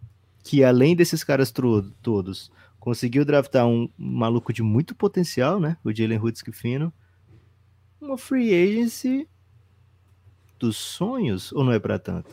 que 0.44 0.64
além 0.64 0.96
desses 0.96 1.24
caras 1.24 1.54
todos, 2.02 2.52
conseguiu 2.80 3.24
draftar 3.24 3.68
um 3.68 3.88
maluco 3.98 4.52
de 4.52 4.64
muito 4.64 4.96
potencial, 4.96 5.60
né? 5.60 5.78
O 5.84 5.94
Jalen 5.94 6.20
Hudson 6.20 6.52
fino. 6.52 6.92
Uma 8.02 8.18
free 8.18 8.54
agency 8.54 9.28
dos 10.60 10.76
sonhos 10.76 11.52
ou 11.54 11.64
não 11.64 11.72
é 11.72 11.80
para 11.80 12.00
tanto? 12.00 12.30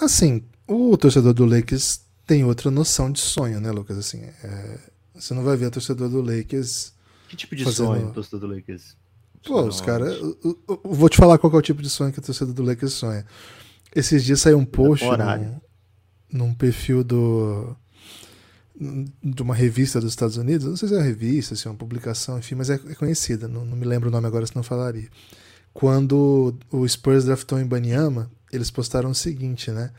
Assim, 0.00 0.42
o 0.66 0.96
torcedor 0.96 1.34
do 1.34 1.44
Lakers 1.44 2.02
tem 2.26 2.44
outra 2.44 2.70
noção 2.70 3.10
de 3.10 3.20
sonho, 3.20 3.60
né, 3.60 3.70
Lucas? 3.70 3.98
Assim, 3.98 4.22
é... 4.22 4.78
você 5.14 5.34
não 5.34 5.42
vai 5.42 5.56
ver 5.56 5.66
o 5.66 5.70
torcedor 5.70 6.08
do 6.08 6.22
Lakers. 6.22 6.94
Que 7.28 7.36
tipo 7.36 7.56
de 7.56 7.64
fazendo... 7.64 7.86
sonho, 7.86 8.12
torcedor 8.12 8.40
do 8.40 8.54
Lakers? 8.54 8.96
Pô, 9.44 9.62
os 9.62 9.80
caras. 9.80 10.18
Vou 10.84 11.08
te 11.08 11.16
falar 11.16 11.38
qual 11.38 11.52
é 11.52 11.56
o 11.56 11.62
tipo 11.62 11.82
de 11.82 11.90
sonho 11.90 12.12
que 12.12 12.20
a 12.20 12.22
torcida 12.22 12.52
do 12.52 12.62
Lakers 12.62 12.92
sonha. 12.92 13.24
Esses 13.94 14.24
dias 14.24 14.40
saiu 14.40 14.58
um 14.58 14.64
post 14.64 15.04
num, 15.04 15.60
num, 16.32 16.54
perfil 16.54 17.02
do. 17.02 17.76
de 18.78 19.42
uma 19.42 19.54
revista 19.54 20.00
dos 20.00 20.12
Estados 20.12 20.36
Unidos. 20.36 20.66
Não 20.66 20.76
sei 20.76 20.88
se 20.88 20.94
é 20.94 20.98
uma 20.98 21.04
revista, 21.04 21.56
se 21.56 21.66
é 21.66 21.70
uma 21.70 21.76
publicação, 21.76 22.38
enfim, 22.38 22.54
mas 22.54 22.70
é, 22.70 22.74
é 22.74 22.94
conhecida. 22.94 23.48
Não, 23.48 23.64
não, 23.64 23.76
me 23.76 23.86
lembro 23.86 24.08
o 24.08 24.12
nome 24.12 24.26
agora, 24.26 24.46
senão 24.46 24.62
falaria. 24.62 25.08
Quando 25.72 26.54
o 26.70 26.86
Spurs 26.86 27.24
draftou 27.24 27.58
em 27.58 27.66
Banyama, 27.66 28.30
eles 28.52 28.70
postaram 28.70 29.10
o 29.10 29.14
seguinte, 29.14 29.70
né? 29.70 29.90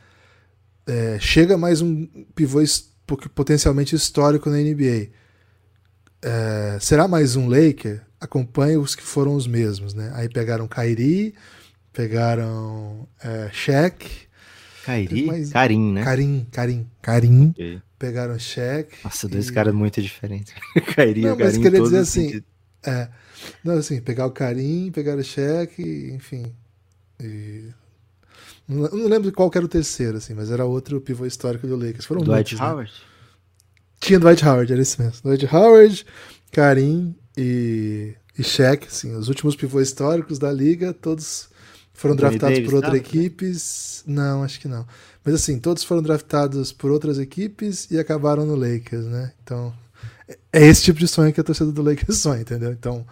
É, 0.86 1.18
chega 1.20 1.58
mais 1.58 1.82
um 1.82 2.06
pivô 2.36 2.60
potencialmente 3.34 3.96
histórico 3.96 4.50
na 4.50 4.58
NBA. 4.58 5.10
é, 6.22 6.78
será 6.80 7.08
mais 7.08 7.36
um 7.36 7.48
Laker? 7.48 8.09
Acompanhe 8.20 8.78
os 8.78 8.96
que 8.96 9.04
foram 9.04 9.34
os 9.36 9.48
mesmos, 9.48 9.94
né? 9.94 10.12
Aí 10.14 10.28
pegaram 10.28 10.68
Kyrie, 10.68 11.34
pegaram 11.94 13.08
é, 13.24 13.50
Shaq. 13.52 14.28
Kairi? 14.86 15.26
Mas- 15.26 15.52
Karim, 15.52 15.94
né? 15.94 16.04
Karim, 16.04 16.48
Karim, 16.52 16.88
Karim. 17.02 17.50
Ok. 17.50 17.82
Pegaram 17.98 18.40
Shaq. 18.40 18.98
Nossa, 19.04 19.28
dois 19.28 19.50
e- 19.50 19.54
caras 19.54 19.74
muito 19.74 20.02
diferentes. 20.02 20.54
Kairi 20.96 21.22
Não, 21.22 21.36
e 21.36 21.38
mas 21.38 21.52
Karim 21.52 21.62
queria 21.62 21.82
dizer 21.82 21.98
assim. 22.00 22.42
É. 22.86 23.10
Não, 23.64 23.76
assim, 23.76 24.02
pegar 24.02 24.26
o 24.26 24.32
Karim, 24.32 24.92
pegar 24.92 25.18
o 25.18 25.24
Shaq, 25.24 25.82
enfim. 26.14 26.54
E... 27.22 27.70
Não 28.68 28.90
não 28.90 29.08
lembro 29.08 29.32
qual 29.32 29.52
era 29.54 29.66
o 29.66 29.68
terceiro, 29.70 30.18
assim, 30.18 30.34
mas 30.34 30.52
era 30.52 30.66
outro 30.66 31.02
pivô 31.02 31.26
histórico 31.26 31.68
do 31.68 31.76
Lakers. 31.76 32.06
Foram 32.06 32.22
Dwight 32.22 32.54
muitos, 32.56 32.60
né? 32.60 32.72
Howard? 32.74 32.92
Tinha 34.00 34.20
Dwight 34.20 34.46
Howard, 34.46 34.72
era 34.72 34.82
isso 34.82 35.02
mesmo. 35.02 35.22
Dwight 35.24 35.46
Howard, 35.54 36.06
Karim 36.52 37.16
e, 37.40 38.16
e 38.38 38.44
Shaq, 38.44 38.88
assim, 38.88 39.16
os 39.16 39.28
últimos 39.30 39.56
pivôs 39.56 39.88
históricos 39.90 40.40
da 40.40 40.52
liga, 40.52 40.94
todos 40.94 41.50
foram 41.94 42.16
Anthony 42.16 42.16
draftados 42.16 42.60
Davis 42.60 42.60
por 42.60 42.74
outras 42.76 42.94
tava 42.94 43.04
também? 43.04 43.30
equipes. 43.30 44.04
Não, 44.08 44.44
acho 44.44 44.60
que 44.60 44.68
não. 44.68 44.86
Mas 45.24 45.36
assim, 45.36 45.60
todos 45.60 45.84
foram 45.84 46.02
draftados 46.02 46.72
por 46.72 46.92
outras 46.92 47.20
equipes 47.20 47.90
e 47.92 48.00
acabaram 48.00 48.46
no 48.46 48.56
Lakers, 48.56 49.06
né? 49.06 49.34
Então, 49.44 49.74
é- 50.28 50.38
é 50.54 50.68
esse 50.68 50.84
tipo 50.84 51.00
de 51.00 51.08
sonho 51.08 51.34
que 51.34 51.42
a 51.42 51.44
torcida 51.44 51.72
do 51.72 51.82
Lakers 51.84 52.18
sonha, 52.20 52.42
entendeu? 52.42 52.72
Então, 52.72 53.06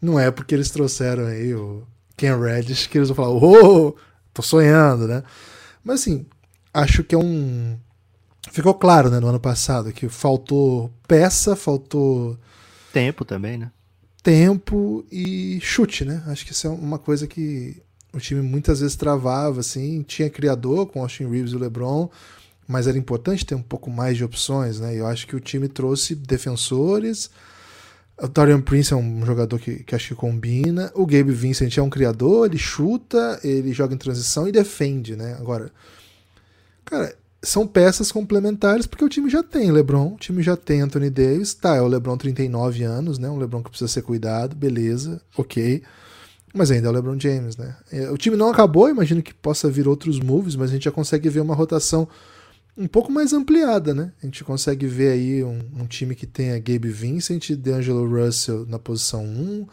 não 0.00 0.18
é 0.20 0.30
porque 0.30 0.54
eles 0.54 0.70
trouxeram 0.70 1.26
aí 1.26 1.54
o 1.54 1.84
Ken 2.16 2.36
Reddish 2.38 2.86
que 2.86 2.98
eles 2.98 3.08
vão 3.08 3.16
falar, 3.16 3.30
ô, 3.30 3.96
tô 4.32 4.42
sonhando, 4.42 5.08
né? 5.08 5.22
Mas 5.84 6.02
assim, 6.02 6.26
acho 6.74 7.04
que 7.04 7.14
é 7.14 7.18
um. 7.18 7.78
Ficou 8.52 8.74
claro, 8.74 9.10
né, 9.10 9.20
no 9.20 9.28
ano 9.28 9.40
passado, 9.40 9.92
que 9.92 10.08
faltou 10.08 10.90
peça, 11.08 11.56
faltou 11.56 12.38
Tempo 12.92 13.24
também, 13.24 13.58
né? 13.58 13.70
Tempo 14.24 15.04
e 15.12 15.60
chute, 15.60 16.02
né? 16.04 16.24
Acho 16.26 16.46
que 16.46 16.52
isso 16.52 16.66
é 16.66 16.70
uma 16.70 16.98
coisa 16.98 17.26
que 17.26 17.80
o 18.10 18.18
time 18.18 18.40
muitas 18.40 18.80
vezes 18.80 18.96
travava, 18.96 19.60
assim. 19.60 20.02
Tinha 20.02 20.30
criador 20.30 20.86
com 20.86 21.02
Austin 21.02 21.28
Reeves 21.28 21.52
e 21.52 21.56
LeBron, 21.56 22.08
mas 22.66 22.86
era 22.86 22.96
importante 22.96 23.44
ter 23.44 23.54
um 23.54 23.62
pouco 23.62 23.90
mais 23.90 24.16
de 24.16 24.24
opções, 24.24 24.80
né? 24.80 24.94
E 24.94 24.98
eu 24.98 25.06
acho 25.06 25.26
que 25.26 25.36
o 25.36 25.40
time 25.40 25.68
trouxe 25.68 26.14
defensores. 26.14 27.30
O 28.18 28.26
Dorian 28.26 28.62
Prince 28.62 28.94
é 28.94 28.96
um 28.96 29.26
jogador 29.26 29.58
que, 29.58 29.84
que 29.84 29.94
acho 29.94 30.08
que 30.08 30.14
combina. 30.14 30.90
O 30.94 31.04
Gabe 31.04 31.32
Vincent 31.32 31.76
é 31.76 31.82
um 31.82 31.90
criador, 31.90 32.46
ele 32.46 32.56
chuta, 32.56 33.38
ele 33.44 33.74
joga 33.74 33.94
em 33.94 33.98
transição 33.98 34.48
e 34.48 34.52
defende, 34.52 35.16
né? 35.16 35.36
Agora, 35.38 35.70
cara, 36.82 37.14
são 37.44 37.66
peças 37.66 38.10
complementares 38.10 38.86
porque 38.86 39.04
o 39.04 39.08
time 39.08 39.30
já 39.30 39.42
tem 39.42 39.70
LeBron, 39.70 40.14
o 40.14 40.16
time 40.16 40.42
já 40.42 40.56
tem 40.56 40.80
Anthony 40.80 41.10
Davis, 41.10 41.54
tá, 41.54 41.76
é 41.76 41.80
o 41.80 41.86
LeBron 41.86 42.16
39 42.16 42.82
anos, 42.82 43.18
né? 43.18 43.28
Um 43.28 43.38
LeBron 43.38 43.62
que 43.62 43.70
precisa 43.70 43.88
ser 43.88 44.02
cuidado, 44.02 44.56
beleza, 44.56 45.20
ok. 45.36 45.82
Mas 46.52 46.70
ainda 46.70 46.86
é 46.86 46.90
o 46.90 46.94
LeBron 46.94 47.18
James, 47.18 47.56
né? 47.56 47.76
É, 47.90 48.10
O 48.10 48.16
time 48.16 48.36
não 48.36 48.48
acabou, 48.50 48.88
imagino 48.88 49.22
que 49.22 49.34
possa 49.34 49.68
vir 49.68 49.88
outros 49.88 50.20
moves, 50.20 50.54
mas 50.54 50.70
a 50.70 50.72
gente 50.74 50.84
já 50.84 50.92
consegue 50.92 51.28
ver 51.28 51.40
uma 51.40 51.54
rotação 51.54 52.08
um 52.76 52.86
pouco 52.86 53.10
mais 53.10 53.32
ampliada, 53.32 53.94
né? 53.94 54.12
A 54.22 54.26
gente 54.26 54.42
consegue 54.44 54.86
ver 54.86 55.12
aí 55.12 55.44
um, 55.44 55.60
um 55.76 55.86
time 55.86 56.14
que 56.14 56.26
tenha 56.26 56.58
Gabe 56.58 56.88
Vincent, 56.88 57.50
D'Angelo 57.52 58.08
Russell 58.08 58.66
na 58.66 58.78
posição 58.78 59.24
1, 59.24 59.66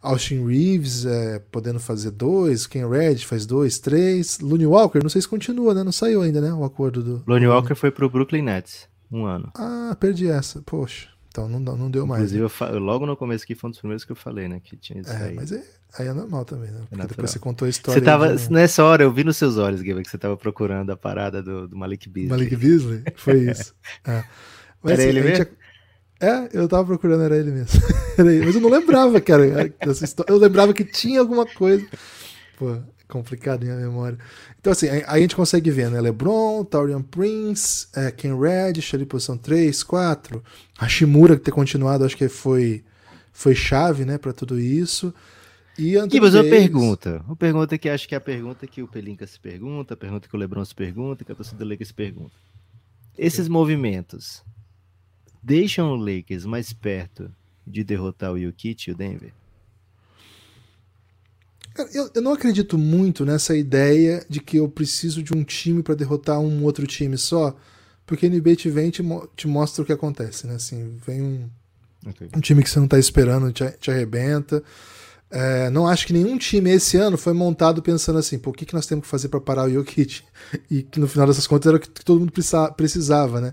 Austin 0.00 0.46
Reeves 0.46 1.04
é, 1.04 1.38
podendo 1.50 1.80
fazer 1.80 2.10
dois, 2.12 2.66
Ken 2.66 2.88
Red 2.88 3.16
faz 3.18 3.44
dois, 3.46 3.78
três, 3.78 4.38
Looney 4.40 4.66
Walker, 4.66 5.00
não 5.02 5.08
sei 5.10 5.20
se 5.22 5.28
continua, 5.28 5.74
né? 5.74 5.82
Não 5.82 5.92
saiu 5.92 6.22
ainda, 6.22 6.40
né? 6.40 6.52
O 6.52 6.64
acordo 6.64 7.02
do. 7.02 7.22
Lonnie 7.26 7.48
Walker 7.48 7.74
foi 7.74 7.90
pro 7.90 8.08
Brooklyn 8.08 8.42
Nets. 8.42 8.88
Um 9.10 9.24
ano. 9.24 9.50
Ah, 9.56 9.96
perdi 9.98 10.28
essa. 10.28 10.62
Poxa, 10.64 11.08
então 11.28 11.48
não, 11.48 11.58
não 11.76 11.90
deu 11.90 12.06
mais. 12.06 12.20
Inclusive, 12.20 12.42
eu 12.44 12.48
fa- 12.48 12.70
logo 12.70 13.06
no 13.06 13.16
começo 13.16 13.42
aqui 13.44 13.54
foi 13.54 13.68
um 13.68 13.70
dos 13.70 13.80
primeiros 13.80 14.04
que 14.04 14.12
eu 14.12 14.16
falei, 14.16 14.46
né? 14.48 14.60
Que 14.62 14.76
tinha 14.76 15.00
isso 15.00 15.10
É, 15.10 15.28
aí. 15.28 15.34
mas 15.34 15.50
é, 15.50 15.64
aí 15.98 16.06
é 16.06 16.12
normal 16.12 16.44
também, 16.44 16.70
né? 16.70 16.78
Porque 16.80 16.94
natural. 16.96 17.08
depois 17.08 17.30
você 17.30 17.38
contou 17.38 17.66
a 17.66 17.68
história. 17.70 17.98
Você 17.98 18.04
tava, 18.04 18.36
de 18.36 18.52
nessa 18.52 18.84
hora, 18.84 19.02
eu 19.02 19.10
vi 19.12 19.24
nos 19.24 19.36
seus 19.36 19.56
olhos, 19.56 19.80
Giba, 19.80 20.02
que 20.02 20.10
você 20.10 20.18
tava 20.18 20.36
procurando 20.36 20.90
a 20.90 20.96
parada 20.96 21.42
do, 21.42 21.66
do 21.66 21.76
Malik 21.76 22.08
Beasley. 22.08 22.30
Malik 22.30 22.54
Beasley? 22.56 23.02
Foi 23.16 23.38
isso. 23.50 23.74
É. 24.06 24.22
Era 24.84 25.02
ele 25.02 25.18
a 25.20 25.22
gente 25.22 25.38
mesmo? 25.38 25.52
É, 26.20 26.48
eu 26.52 26.68
tava 26.68 26.84
procurando, 26.84 27.22
era 27.22 27.36
ele 27.36 27.50
mesmo. 27.50 27.80
Era 28.18 28.34
ele. 28.34 28.44
Mas 28.44 28.54
eu 28.56 28.60
não 28.60 28.70
lembrava, 28.70 29.20
cara, 29.20 29.72
dessa 29.84 30.04
história. 30.04 30.32
Eu 30.32 30.38
lembrava 30.38 30.74
que 30.74 30.84
tinha 30.84 31.20
alguma 31.20 31.46
coisa. 31.46 31.86
Pô, 32.58 32.76
complicado 33.06 33.62
minha 33.62 33.76
memória. 33.76 34.18
Então, 34.58 34.72
assim, 34.72 34.88
aí 34.88 35.04
a 35.06 35.18
gente 35.20 35.36
consegue 35.36 35.70
ver, 35.70 35.88
né? 35.90 36.00
LeBron, 36.00 36.64
Taurian 36.64 37.00
Prince, 37.00 37.86
é, 37.94 38.10
Ken 38.10 38.36
Reddish, 38.36 38.92
ali 38.92 39.06
posição 39.06 39.38
3, 39.38 39.82
4. 39.84 40.42
Hashimura, 40.76 41.36
que 41.36 41.42
ter 41.42 41.52
continuado, 41.52 42.04
acho 42.04 42.16
que 42.16 42.28
foi, 42.28 42.84
foi 43.32 43.54
chave, 43.54 44.04
né, 44.04 44.18
pra 44.18 44.32
tudo 44.32 44.58
isso. 44.58 45.14
E 45.78 45.96
Anthony 45.96 46.10
Gibas, 46.10 46.34
uma 46.34 46.42
pergunta. 46.42 47.22
Uma 47.24 47.36
pergunta 47.36 47.78
que 47.78 47.88
acho 47.88 48.08
que 48.08 48.14
é 48.16 48.18
a 48.18 48.20
pergunta 48.20 48.66
que 48.66 48.82
o 48.82 48.88
Pelinka 48.88 49.24
se 49.28 49.38
pergunta, 49.38 49.94
a 49.94 49.96
pergunta 49.96 50.28
que 50.28 50.34
o 50.34 50.38
Lebron 50.38 50.64
se 50.64 50.74
pergunta, 50.74 51.24
que 51.24 51.30
a 51.30 51.36
torcida 51.36 51.64
Lakers 51.64 51.88
se 51.88 51.94
pergunta. 51.94 52.34
Esses 53.16 53.46
movimentos 53.46 54.42
deixam 55.48 55.90
o 55.92 55.96
Lakers 55.96 56.44
mais 56.44 56.72
perto 56.72 57.30
de 57.66 57.82
derrotar 57.82 58.32
o 58.32 58.38
Jokic 58.40 58.88
e 58.88 58.92
o 58.92 58.96
Denver? 58.96 59.32
Eu, 61.94 62.10
eu 62.14 62.22
não 62.22 62.32
acredito 62.32 62.76
muito 62.76 63.24
nessa 63.24 63.56
ideia 63.56 64.24
de 64.28 64.40
que 64.40 64.56
eu 64.56 64.68
preciso 64.68 65.22
de 65.22 65.32
um 65.32 65.44
time 65.44 65.82
pra 65.82 65.94
derrotar 65.94 66.40
um 66.40 66.64
outro 66.64 66.86
time 66.86 67.16
só, 67.16 67.56
porque 68.04 68.26
a 68.26 68.28
NBA 68.28 68.56
te 68.56 68.68
vem 68.68 68.88
e 68.88 68.90
te, 68.90 69.02
mo- 69.02 69.28
te 69.36 69.46
mostra 69.46 69.82
o 69.82 69.86
que 69.86 69.92
acontece, 69.92 70.46
né? 70.46 70.56
Assim, 70.56 70.96
vem 71.06 71.22
um, 71.22 71.48
um 72.36 72.40
time 72.40 72.64
que 72.64 72.70
você 72.70 72.80
não 72.80 72.88
tá 72.88 72.98
esperando, 72.98 73.52
te, 73.52 73.70
te 73.78 73.90
arrebenta. 73.92 74.62
É, 75.30 75.70
não 75.70 75.86
acho 75.86 76.06
que 76.06 76.12
nenhum 76.12 76.36
time 76.38 76.70
esse 76.70 76.96
ano 76.96 77.16
foi 77.16 77.32
montado 77.34 77.80
pensando 77.82 78.18
assim, 78.18 78.38
pô, 78.38 78.50
o 78.50 78.52
que, 78.52 78.64
que 78.66 78.74
nós 78.74 78.86
temos 78.86 79.04
que 79.04 79.10
fazer 79.10 79.28
pra 79.28 79.40
parar 79.40 79.64
o 79.68 79.70
Jokic? 79.72 80.22
E 80.70 80.82
que 80.82 80.98
no 80.98 81.06
final 81.06 81.26
dessas 81.28 81.46
contas 81.46 81.68
era 81.68 81.76
o 81.76 81.80
que 81.80 81.88
todo 82.04 82.18
mundo 82.18 82.32
precisa- 82.32 82.72
precisava, 82.72 83.40
né? 83.40 83.52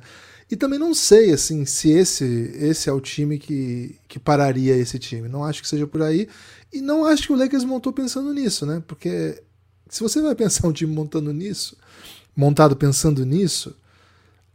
E 0.49 0.55
também 0.55 0.77
não 0.77 0.93
sei, 0.93 1.31
assim, 1.31 1.65
se 1.65 1.89
esse, 1.89 2.23
esse 2.59 2.87
é 2.87 2.93
o 2.93 3.01
time 3.01 3.39
que, 3.39 3.95
que 4.07 4.19
pararia 4.19 4.75
esse 4.75 4.99
time. 4.99 5.27
Não 5.27 5.43
acho 5.43 5.61
que 5.61 5.67
seja 5.67 5.87
por 5.87 6.01
aí. 6.03 6.27
E 6.71 6.81
não 6.81 7.05
acho 7.05 7.23
que 7.23 7.33
o 7.33 7.35
Lakers 7.35 7.63
montou 7.63 7.91
pensando 7.91 8.31
nisso, 8.33 8.65
né? 8.65 8.83
Porque 8.85 9.41
se 9.89 10.01
você 10.01 10.21
vai 10.21 10.35
pensar 10.35 10.67
um 10.67 10.73
time 10.73 10.93
montando 10.93 11.33
nisso, 11.33 11.75
montado 12.35 12.75
pensando 12.75 13.25
nisso, 13.25 13.75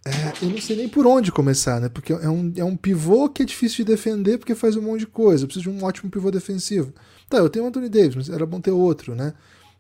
é, 0.04 0.44
eu 0.44 0.50
não 0.50 0.60
sei 0.60 0.76
nem 0.76 0.88
por 0.88 1.06
onde 1.06 1.32
começar, 1.32 1.80
né? 1.80 1.88
Porque 1.88 2.12
é 2.12 2.28
um, 2.28 2.52
é 2.56 2.64
um 2.64 2.76
pivô 2.76 3.28
que 3.28 3.42
é 3.42 3.44
difícil 3.44 3.84
de 3.84 3.92
defender 3.92 4.38
porque 4.38 4.54
faz 4.54 4.76
um 4.76 4.82
monte 4.82 5.00
de 5.00 5.06
coisa. 5.08 5.44
Eu 5.44 5.48
preciso 5.48 5.70
de 5.70 5.76
um 5.76 5.84
ótimo 5.84 6.10
pivô 6.10 6.30
defensivo. 6.30 6.92
Tá, 7.28 7.38
eu 7.38 7.50
tenho 7.50 7.64
o 7.64 7.68
Anthony 7.68 7.88
Davis, 7.88 8.14
mas 8.14 8.28
era 8.28 8.46
bom 8.46 8.60
ter 8.60 8.70
outro, 8.70 9.14
né? 9.14 9.34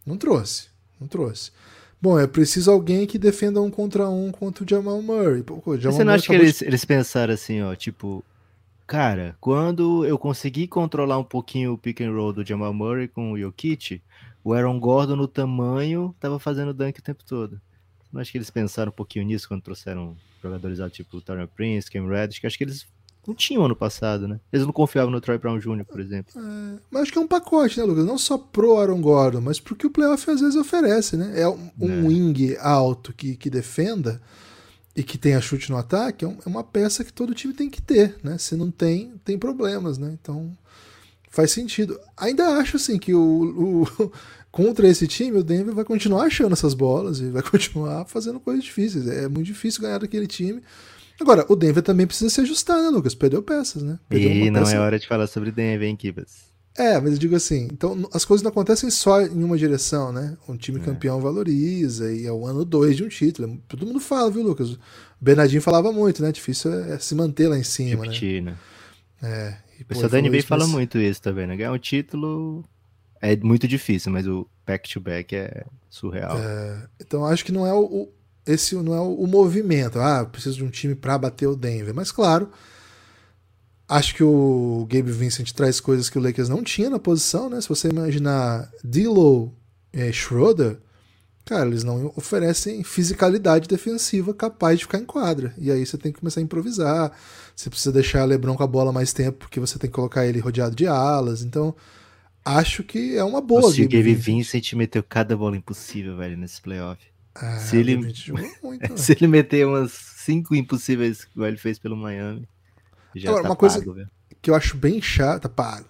Não 0.04 0.16
trouxe. 0.16 0.64
Não 1.00 1.08
trouxe. 1.08 1.52
Bom, 2.02 2.18
é 2.18 2.26
preciso 2.26 2.70
alguém 2.70 3.06
que 3.06 3.18
defenda 3.18 3.60
um 3.60 3.70
contra 3.70 4.08
um 4.08 4.30
contra 4.32 4.64
o 4.64 4.68
Jamal 4.68 5.02
Murray. 5.02 5.42
Pô, 5.42 5.62
o 5.64 5.78
Jamal 5.78 5.96
Você 5.98 6.04
não 6.04 6.12
acha 6.14 6.26
que 6.26 6.32
acabou 6.32 6.40
de- 6.44 6.46
eles, 6.50 6.62
eles 6.62 6.84
pensaram 6.84 7.34
assim, 7.34 7.60
ó, 7.60 7.74
tipo, 7.74 8.24
cara, 8.86 9.36
quando 9.40 10.04
eu 10.06 10.18
consegui 10.18 10.66
controlar 10.66 11.18
um 11.18 11.24
pouquinho 11.24 11.72
o 11.74 11.78
pick 11.78 12.00
and 12.00 12.12
roll 12.12 12.32
do 12.32 12.44
Jamal 12.44 12.72
Murray 12.72 13.06
com 13.06 13.32
o 13.32 13.38
Jokic, 13.38 14.00
o 14.42 14.54
Aaron 14.54 14.80
Gordon 14.80 15.16
no 15.16 15.28
tamanho 15.28 16.14
tava 16.18 16.38
fazendo 16.38 16.72
dunk 16.72 16.98
o 16.98 17.02
tempo 17.02 17.22
todo. 17.24 17.60
Você 18.02 18.08
não 18.12 18.20
acha 18.22 18.32
que 18.32 18.38
eles 18.38 18.50
pensaram 18.50 18.88
um 18.90 18.94
pouquinho 18.94 19.26
nisso 19.26 19.46
quando 19.46 19.60
trouxeram 19.62 20.16
jogadores 20.42 20.78
lá, 20.78 20.88
tipo 20.88 21.18
o 21.18 21.20
Tyron 21.20 21.46
Prince, 21.46 21.90
Cam 21.90 22.08
Reddish, 22.08 22.38
que 22.38 22.46
acho 22.46 22.56
que 22.56 22.64
eles 22.64 22.86
não 23.30 23.34
tinham 23.34 23.64
ano 23.64 23.74
passado, 23.76 24.28
né? 24.28 24.38
Eles 24.52 24.66
não 24.66 24.72
confiavam 24.72 25.10
no 25.10 25.20
Troy 25.20 25.38
Brown 25.38 25.58
Jr., 25.58 25.84
por 25.84 26.00
exemplo. 26.00 26.32
Mas 26.90 27.02
acho 27.02 27.12
que 27.12 27.18
é 27.18 27.20
um 27.20 27.26
pacote, 27.26 27.78
né, 27.78 27.84
Lucas? 27.84 28.04
Não 28.04 28.18
só 28.18 28.36
pro 28.36 28.76
Aaron 28.78 29.00
Gordon, 29.00 29.40
mas 29.40 29.58
porque 29.60 29.86
o 29.86 29.90
playoff 29.90 30.30
às 30.30 30.40
vezes 30.40 30.56
oferece, 30.56 31.16
né? 31.16 31.32
É 31.40 31.48
um, 31.48 31.70
um 31.80 31.90
É. 31.90 32.02
wing 32.08 32.56
alto 32.58 33.12
que, 33.12 33.36
que 33.36 33.48
defenda 33.48 34.20
e 34.96 35.02
que 35.02 35.16
tenha 35.16 35.40
chute 35.40 35.70
no 35.70 35.76
ataque, 35.76 36.24
é, 36.24 36.28
um- 36.28 36.38
é 36.44 36.48
uma 36.48 36.64
peça 36.64 37.04
que 37.04 37.12
todo 37.12 37.34
time 37.34 37.54
tem 37.54 37.70
que 37.70 37.80
ter, 37.80 38.16
né? 38.22 38.36
Se 38.38 38.56
não 38.56 38.70
tem, 38.70 39.12
tem 39.24 39.38
problemas, 39.38 39.96
né? 39.98 40.16
Então 40.20 40.50
faz 41.30 41.52
sentido. 41.52 41.98
Ainda 42.16 42.58
acho 42.58 42.76
assim 42.76 42.98
que 42.98 43.14
o, 43.14 43.84
o- 43.84 44.12
contra 44.50 44.88
esse 44.88 45.06
time 45.06 45.38
o 45.38 45.44
Denver 45.44 45.72
vai 45.72 45.84
continuar 45.84 46.24
achando 46.24 46.52
essas 46.54 46.74
bolas 46.74 47.20
e 47.20 47.30
vai 47.30 47.40
continuar 47.48 48.04
fazendo 48.06 48.40
coisas 48.40 48.64
difíceis. 48.64 49.06
É 49.06 49.28
muito 49.28 49.46
difícil 49.46 49.80
ganhar 49.82 49.98
daquele 49.98 50.26
time. 50.26 50.60
Agora, 51.20 51.44
o 51.48 51.54
Denver 51.56 51.82
também 51.82 52.06
precisa 52.06 52.30
se 52.30 52.40
ajustar, 52.40 52.80
né, 52.82 52.88
Lucas? 52.88 53.14
Perdeu 53.14 53.42
peças, 53.42 53.82
né? 53.82 53.98
Perdeu 54.08 54.30
E 54.30 54.50
não 54.50 54.60
peça- 54.62 54.76
é 54.76 54.78
hora 54.80 54.98
de 54.98 55.06
falar 55.06 55.26
sobre 55.26 55.50
Denver, 55.52 55.86
hein, 55.88 55.96
Kibas? 55.96 56.48
é, 56.76 56.98
mas 57.00 57.12
eu 57.12 57.18
digo 57.18 57.36
assim, 57.36 57.68
então 57.70 58.08
as 58.12 58.24
coisas 58.24 58.42
não 58.42 58.50
acontecem 58.50 58.88
só 58.90 59.20
em 59.20 59.42
uma 59.44 59.58
direção, 59.58 60.12
né? 60.12 60.38
Um 60.48 60.56
time 60.56 60.80
É. 60.80 60.82
campeão 60.82 61.20
valoriza 61.20 62.10
e 62.12 62.24
é 62.26 62.32
o 62.32 62.46
ano 62.46 62.64
dois 62.64 62.96
de 62.96 63.04
um 63.04 63.08
título. 63.08 63.58
Todo 63.68 63.84
mundo 63.86 64.00
fala, 64.00 64.30
viu, 64.30 64.42
Lucas? 64.42 64.70
O 64.72 64.78
Bernardinho 65.20 65.60
falava 65.60 65.92
muito, 65.92 66.22
né? 66.22 66.32
Difícil 66.32 66.72
é, 66.72 66.92
é 66.92 66.98
se 66.98 67.14
manter 67.14 67.48
lá 67.48 67.58
em 67.58 67.64
cima, 67.64 68.02
né? 68.02 68.06
Repetir, 68.06 68.42
né? 68.42 68.56
É. 69.22 69.56
E, 69.78 69.82
O 69.82 69.86
pessoal 69.86 70.08
da 70.08 70.18
NBA 70.22 70.38
isso, 70.38 70.46
fala 70.46 70.64
mas- 70.64 70.72
muito 70.72 70.96
isso 70.98 71.20
também, 71.20 71.46
né? 71.46 71.56
Ganhar 71.56 71.72
um 71.72 71.78
título 71.78 72.64
é 73.20 73.36
muito 73.36 73.68
difícil, 73.68 74.10
mas 74.12 74.26
o 74.26 74.46
back-to-back 74.66 75.34
é 75.36 75.64
surreal. 75.90 76.38
Então 76.98 77.26
acho 77.26 77.44
que 77.44 77.52
não 77.52 77.66
é 77.66 77.74
o- 77.74 78.08
esse 78.46 78.74
não 78.76 78.94
é 78.94 79.00
o, 79.00 79.26
movimento. 79.26 79.98
Ah, 79.98 80.24
preciso 80.24 80.56
de 80.56 80.64
um 80.64 80.70
time 80.70 80.94
pra 80.94 81.18
bater 81.18 81.46
o 81.46 81.56
Denver. 81.56 81.94
Mas 81.94 82.10
claro, 82.10 82.50
Acho 83.90 84.14
que 84.14 84.22
o 84.22 84.86
Gabe 84.88 85.10
Vincent 85.10 85.50
traz 85.50 85.80
coisas 85.80 86.08
que 86.08 86.16
o 86.16 86.22
Lakers 86.22 86.48
não 86.48 86.62
tinha 86.62 86.88
na 86.88 87.00
posição, 87.00 87.50
né? 87.50 87.60
Se 87.60 87.68
você 87.68 87.88
imaginar 87.88 88.70
D'Lo 88.84 89.52
e 89.92 90.12
Schroeder, 90.12 90.78
cara, 91.44 91.66
eles 91.66 91.82
não 91.82 92.12
oferecem 92.14 92.84
fisicalidade 92.84 93.66
defensiva 93.66 94.32
capaz 94.32 94.78
de 94.78 94.84
ficar 94.84 94.98
em 94.98 95.04
quadra. 95.04 95.52
E 95.58 95.72
aí 95.72 95.84
você 95.84 95.98
tem 95.98 96.12
que 96.12 96.20
começar 96.20 96.38
a 96.38 96.44
improvisar. 96.44 97.10
Você 97.56 97.68
precisa 97.68 97.90
deixar 97.90 98.24
LeBron 98.26 98.54
com 98.54 98.62
a 98.62 98.66
bola 98.68 98.92
mais 98.92 99.12
tempo, 99.12 99.38
porque 99.38 99.58
você 99.58 99.76
tem 99.76 99.90
que 99.90 99.96
colocar 99.96 100.24
ele 100.24 100.38
rodeado 100.38 100.76
de 100.76 100.86
alas. 100.86 101.42
Então, 101.42 101.74
acho 102.44 102.84
que 102.84 103.16
é 103.16 103.24
uma 103.24 103.40
boa. 103.40 103.62
Nossa, 103.62 103.74
o 103.74 103.88
Gabe 103.88 104.14
Vincent. 104.14 104.24
Vincent 104.24 104.72
meteu 104.74 105.02
cada 105.02 105.36
bola 105.36 105.56
impossível, 105.56 106.16
velho, 106.16 106.36
nesse 106.36 106.62
playoff. 106.62 107.02
Ah, 107.34 107.58
se 107.58 107.76
ele, 107.76 107.96
muito, 108.62 108.98
se 108.98 109.12
ele 109.12 109.26
meter 109.26 109.66
umas 109.66 109.92
cinco 109.92 110.54
impossíveis, 110.54 111.26
igual 111.34 111.48
ele 111.48 111.56
fez 111.56 111.78
pelo 111.78 111.96
Miami. 111.96 112.48
Já 113.14 113.28
Agora, 113.30 113.44
tá 113.44 113.48
uma 113.50 113.56
coisa 113.56 113.78
pago, 113.78 113.94
velho. 113.94 114.10
que 114.40 114.50
eu 114.50 114.54
acho 114.54 114.76
bem 114.76 115.00
chave, 115.00 115.40
tá 115.40 115.48
pago. 115.48 115.88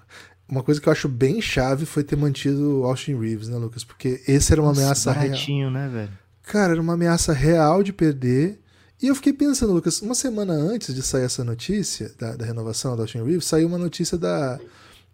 Uma 0.48 0.62
coisa 0.62 0.80
que 0.80 0.88
eu 0.88 0.92
acho 0.92 1.08
bem 1.08 1.40
chave 1.40 1.86
foi 1.86 2.02
ter 2.02 2.16
mantido 2.16 2.80
o 2.80 2.84
Austin 2.84 3.16
Reeves, 3.18 3.48
né, 3.48 3.56
Lucas? 3.56 3.84
Porque 3.84 4.20
esse 4.26 4.52
era 4.52 4.60
uma 4.60 4.68
Nossa, 4.70 4.80
ameaça 4.82 5.12
real. 5.12 5.70
né, 5.70 5.88
velho? 5.88 6.12
Cara, 6.42 6.72
era 6.72 6.80
uma 6.80 6.94
ameaça 6.94 7.32
real 7.32 7.82
de 7.82 7.92
perder. 7.92 8.60
E 9.00 9.06
eu 9.06 9.14
fiquei 9.14 9.32
pensando, 9.32 9.72
Lucas, 9.72 10.02
uma 10.02 10.14
semana 10.14 10.52
antes 10.52 10.94
de 10.94 11.02
sair 11.02 11.22
essa 11.22 11.44
notícia 11.44 12.12
da, 12.18 12.36
da 12.36 12.44
renovação 12.44 12.96
do 12.96 13.02
Austin 13.02 13.22
Reeves, 13.22 13.44
saiu 13.46 13.68
uma 13.68 13.78
notícia 13.78 14.18
da 14.18 14.58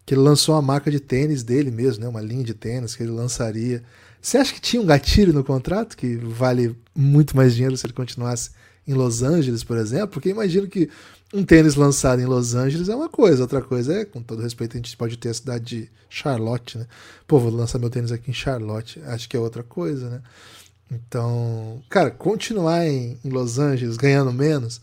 que 0.07 0.15
ele 0.15 0.21
lançou 0.23 0.55
uma 0.55 0.63
marca 0.63 0.91
de 0.91 1.01
tênis 1.01 1.43
dele 1.43 1.71
mesmo, 1.71 2.03
né? 2.05 2.09
Uma 2.09 2.21
linha 2.21 2.45
de 2.45 2.55
tênis 2.55 2.95
que 2.97 3.03
ele 3.03 3.11
lançaria. 3.13 3.83
Você 4.27 4.39
acha 4.39 4.53
que 4.53 4.61
tinha 4.61 4.83
um 4.83 4.85
gatilho 4.85 5.33
no 5.33 5.45
contrato 5.45 5.97
que 5.97 6.17
vale 6.17 6.75
muito 6.93 7.37
mais 7.37 7.55
dinheiro 7.55 7.77
se 7.77 7.87
ele 7.87 7.93
continuasse 7.93 8.51
em 8.85 8.93
Los 8.93 9.23
Angeles, 9.23 9.63
por 9.63 9.77
exemplo? 9.77 10.09
Porque 10.09 10.29
imagino 10.29 10.67
que 10.67 10.91
um 11.33 11.45
tênis 11.45 11.77
lançado 11.77 12.21
em 12.21 12.25
Los 12.25 12.53
Angeles 12.53 12.89
é 12.89 12.97
uma 12.97 13.09
coisa, 13.09 13.43
outra 13.43 13.63
coisa 13.63 13.95
é, 13.95 14.05
com 14.05 14.21
todo 14.21 14.43
respeito, 14.43 14.73
a 14.73 14.79
gente 14.79 14.97
pode 14.97 15.17
ter 15.17 15.29
a 15.29 15.35
cidade 15.35 15.65
de 15.65 15.91
Charlotte, 16.11 16.77
né? 16.77 16.89
Pô, 17.25 17.39
vou 17.39 17.53
lançar 17.53 17.79
meu 17.79 17.89
tênis 17.89 18.11
aqui 18.11 18.33
em 18.33 18.35
Charlotte, 18.35 19.01
acho 19.07 19.29
que 19.29 19.37
é 19.37 19.39
outra 19.39 19.63
coisa, 19.63 20.11
né? 20.11 20.21
Então, 20.91 21.81
cara, 21.89 22.11
continuar 22.11 22.85
em, 22.85 23.21
em 23.25 23.31
Los 23.31 23.61
Angeles 23.61 23.97
ganhando 23.97 24.33
menos, 24.33 24.81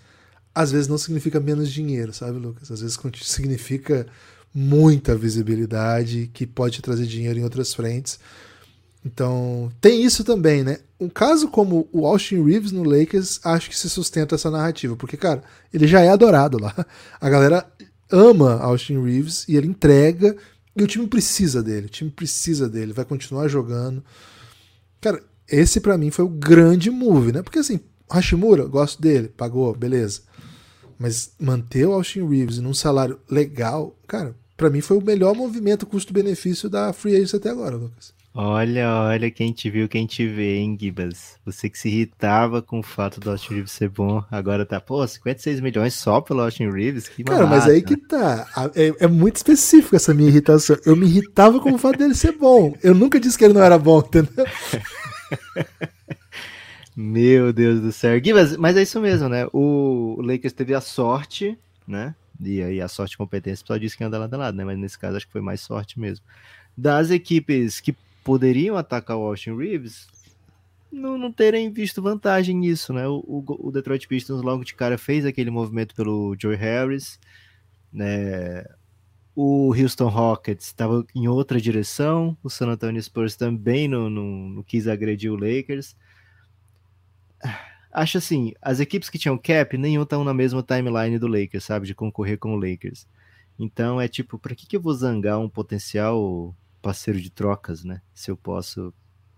às 0.55 0.71
vezes 0.71 0.87
não 0.87 0.97
significa 0.97 1.41
menos 1.41 1.69
dinheiro, 1.69 2.13
sabe, 2.13 2.39
Lucas? 2.39 2.71
Às 2.71 2.79
vezes 2.79 2.97
significa 3.23 4.07
muita 4.55 5.17
visibilidade 5.17 6.31
que 6.33 6.47
pode 6.47 6.81
trazer 6.81 7.05
dinheiro 7.05 7.39
em 7.39 7.43
outras 7.43 7.73
frentes. 7.73 8.21
Então, 9.05 9.71
tem 9.81 10.03
isso 10.03 10.23
também, 10.23 10.63
né? 10.63 10.77
Um 10.99 11.09
caso 11.09 11.49
como 11.49 11.87
o 11.91 12.05
Austin 12.05 12.41
Reeves 12.43 12.71
no 12.71 12.83
Lakers, 12.83 13.39
acho 13.43 13.69
que 13.69 13.77
se 13.77 13.89
sustenta 13.89 14.35
essa 14.35 14.49
narrativa, 14.49 14.95
porque, 14.95 15.17
cara, 15.17 15.43
ele 15.73 15.85
já 15.87 16.01
é 16.01 16.09
adorado 16.09 16.57
lá. 16.57 16.73
A 17.19 17.29
galera 17.29 17.65
ama 18.09 18.59
Austin 18.61 19.03
Reeves 19.03 19.45
e 19.47 19.57
ele 19.57 19.67
entrega, 19.67 20.37
e 20.75 20.83
o 20.83 20.87
time 20.87 21.05
precisa 21.07 21.61
dele. 21.61 21.87
O 21.87 21.89
time 21.89 22.09
precisa 22.09 22.69
dele, 22.69 22.93
vai 22.93 23.05
continuar 23.05 23.47
jogando. 23.47 24.03
Cara, 25.01 25.21
esse 25.49 25.81
para 25.81 25.97
mim 25.97 26.09
foi 26.09 26.23
o 26.23 26.29
grande 26.29 26.89
move, 26.89 27.31
né? 27.31 27.41
Porque 27.41 27.59
assim, 27.59 27.81
Hashimura, 28.09 28.65
gosto 28.65 29.01
dele, 29.01 29.27
pagou, 29.27 29.75
beleza. 29.75 30.21
Mas 30.97 31.33
manter 31.39 31.85
o 31.85 31.93
Austin 31.93 32.27
Reeves 32.27 32.59
num 32.59 32.73
salário 32.73 33.19
legal, 33.29 33.95
cara, 34.07 34.35
para 34.55 34.69
mim 34.69 34.79
foi 34.79 34.97
o 34.97 35.03
melhor 35.03 35.35
movimento 35.35 35.85
custo-benefício 35.85 36.69
da 36.69 36.93
Free 36.93 37.15
Agents 37.15 37.33
até 37.33 37.49
agora, 37.49 37.75
Lucas. 37.75 38.13
Olha, 38.35 38.95
olha 38.95 39.29
quem 39.29 39.53
te 39.53 39.69
viu, 39.69 39.87
quem 39.87 40.07
te 40.07 40.27
vê, 40.27 40.57
hein, 40.57 40.75
Gibas? 40.79 41.37
Você 41.45 41.69
que 41.69 41.77
se 41.77 41.87
irritava 41.87 42.63
com 42.63 42.79
o 42.79 42.83
fato 42.83 43.19
do 43.19 43.29
Austin 43.29 43.53
Reeves 43.53 43.71
ser 43.71 43.89
bom, 43.89 44.23
agora 44.31 44.65
tá, 44.65 44.81
pô, 44.81 45.05
56 45.05 45.59
milhões 45.59 45.93
só 45.93 46.19
pelo 46.19 46.41
Austin 46.41 46.71
Reeves? 46.71 47.07
Que 47.07 47.23
Cara, 47.23 47.45
mas 47.45 47.67
aí 47.67 47.83
que 47.83 47.95
tá. 47.95 48.47
É, 48.73 49.05
é, 49.05 49.07
muito 49.07 49.35
específico 49.35 49.95
essa 49.95 50.15
minha 50.15 50.29
irritação. 50.29 50.75
Eu 50.83 50.95
me 50.95 51.05
irritava 51.05 51.59
com 51.59 51.73
o 51.73 51.77
fato 51.77 51.99
dele 51.99 52.15
ser 52.15 52.31
bom. 52.31 52.75
Eu 52.81 52.95
nunca 52.95 53.19
disse 53.19 53.37
que 53.37 53.45
ele 53.45 53.53
não 53.53 53.61
era 53.61 53.77
bom, 53.77 53.99
entendeu? 53.99 54.45
Meu 56.97 57.53
Deus 57.53 57.81
do 57.81 57.91
céu. 57.91 58.19
Gibas, 58.23 58.57
mas 58.57 58.75
é 58.75 58.81
isso 58.81 58.99
mesmo, 58.99 59.29
né? 59.29 59.47
O 59.53 60.19
Lakers 60.23 60.53
teve 60.53 60.73
a 60.73 60.81
sorte, 60.81 61.55
né? 61.87 62.15
E 62.43 62.63
aí 62.63 62.81
a 62.81 62.87
sorte 62.87 63.13
e 63.13 63.17
competência, 63.17 63.63
só 63.63 63.77
disse 63.77 63.95
que 63.95 64.03
anda 64.03 64.17
lado 64.17 64.33
a 64.33 64.37
lado, 64.37 64.57
né? 64.57 64.65
Mas 64.65 64.79
nesse 64.79 64.97
caso 64.97 65.17
acho 65.17 65.27
que 65.27 65.31
foi 65.31 65.41
mais 65.41 65.61
sorte 65.61 65.99
mesmo. 65.99 66.25
Das 66.75 67.11
equipes 67.11 67.79
que 67.79 67.95
poderiam 68.23 68.77
atacar 68.77 69.17
o 69.17 69.25
Austin 69.25 69.55
Reeves, 69.55 70.07
não, 70.93 71.17
não 71.17 71.31
terem 71.31 71.71
visto 71.71 72.01
vantagem 72.01 72.55
nisso, 72.55 72.93
né? 72.93 73.07
O, 73.07 73.43
o, 73.47 73.71
Detroit 73.71 74.07
Pistons 74.07 74.43
logo 74.43 74.63
de 74.63 74.75
cara 74.75 74.97
fez 74.97 75.25
aquele 75.25 75.49
movimento 75.49 75.95
pelo 75.95 76.35
Joe 76.39 76.55
Harris, 76.55 77.19
né? 77.91 78.63
O 79.35 79.73
Houston 79.73 80.07
Rockets 80.07 80.67
estava 80.67 81.03
em 81.15 81.27
outra 81.27 81.59
direção, 81.59 82.37
o 82.43 82.49
San 82.49 82.67
Antonio 82.67 83.01
Spurs 83.01 83.35
também 83.35 83.87
não, 83.87 84.07
não, 84.07 84.23
não 84.49 84.63
quis 84.63 84.87
agredir 84.87 85.31
o 85.31 85.35
Lakers. 85.35 85.95
Acho 87.91 88.19
assim, 88.19 88.53
as 88.61 88.79
equipes 88.79 89.09
que 89.09 89.17
tinham 89.17 89.37
cap, 89.37 89.75
nenhum 89.77 90.03
estão 90.03 90.23
na 90.23 90.33
mesma 90.33 90.61
timeline 90.61 91.17
do 91.17 91.27
Lakers, 91.27 91.63
sabe? 91.63 91.87
De 91.87 91.95
concorrer 91.95 92.37
com 92.37 92.53
o 92.53 92.59
Lakers. 92.59 93.07
Então 93.57 93.99
é 93.99 94.07
tipo, 94.07 94.37
para 94.37 94.53
que, 94.53 94.67
que 94.67 94.77
eu 94.77 94.81
vou 94.81 94.93
zangar 94.93 95.39
um 95.39 95.49
potencial 95.49 96.55
parceiro 96.83 97.19
de 97.19 97.31
trocas, 97.31 97.83
né? 97.83 98.01
Se 98.13 98.29
eu 98.29 98.37
posso 98.37 98.93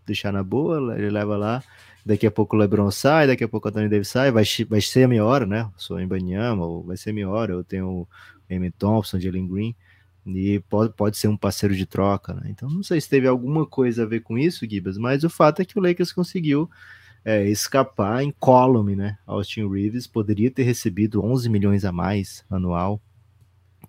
deixar 0.05 0.33
na 0.33 0.43
boa, 0.43 0.97
ele 0.97 1.09
leva 1.09 1.37
lá. 1.37 1.63
Daqui 2.05 2.27
a 2.27 2.31
pouco 2.31 2.55
o 2.55 2.59
LeBron 2.59 2.91
sai, 2.91 3.27
daqui 3.27 3.43
a 3.43 3.47
pouco 3.47 3.67
o 3.67 3.69
Anthony 3.69 3.87
Davis 3.87 4.09
sai, 4.09 4.31
vai, 4.31 4.43
vai 4.67 4.81
ser 4.81 5.03
a 5.03 5.07
minha 5.07 5.23
hora, 5.23 5.45
né? 5.45 5.69
Sou 5.77 5.99
em 5.99 6.07
Banyama, 6.07 6.65
ou 6.65 6.83
vai 6.83 6.97
ser 6.97 7.11
a 7.11 7.13
minha 7.13 7.29
hora. 7.29 7.53
Eu 7.53 7.63
tenho 7.63 7.87
o 7.87 8.07
Amy 8.51 8.71
Thompson, 8.71 9.19
Jalen 9.19 9.47
Green, 9.47 9.75
e 10.25 10.59
pode, 10.69 10.93
pode 10.93 11.17
ser 11.17 11.27
um 11.27 11.37
parceiro 11.37 11.75
de 11.75 11.85
troca, 11.85 12.33
né? 12.33 12.47
Então 12.49 12.69
não 12.69 12.83
sei 12.83 12.99
se 12.99 13.09
teve 13.09 13.27
alguma 13.27 13.65
coisa 13.65 14.03
a 14.03 14.05
ver 14.05 14.21
com 14.21 14.37
isso, 14.37 14.67
Gibas, 14.69 14.97
mas 14.97 15.23
o 15.23 15.29
fato 15.29 15.61
é 15.61 15.65
que 15.65 15.77
o 15.77 15.81
Lakers 15.81 16.11
conseguiu 16.11 16.69
é, 17.23 17.47
escapar 17.49 18.23
em 18.23 18.31
column, 18.31 18.95
né? 18.95 19.17
Austin 19.25 19.67
Reeves 19.67 20.07
poderia 20.07 20.51
ter 20.51 20.63
recebido 20.63 21.23
11 21.23 21.49
milhões 21.49 21.85
a 21.85 21.91
mais 21.91 22.45
anual 22.49 23.01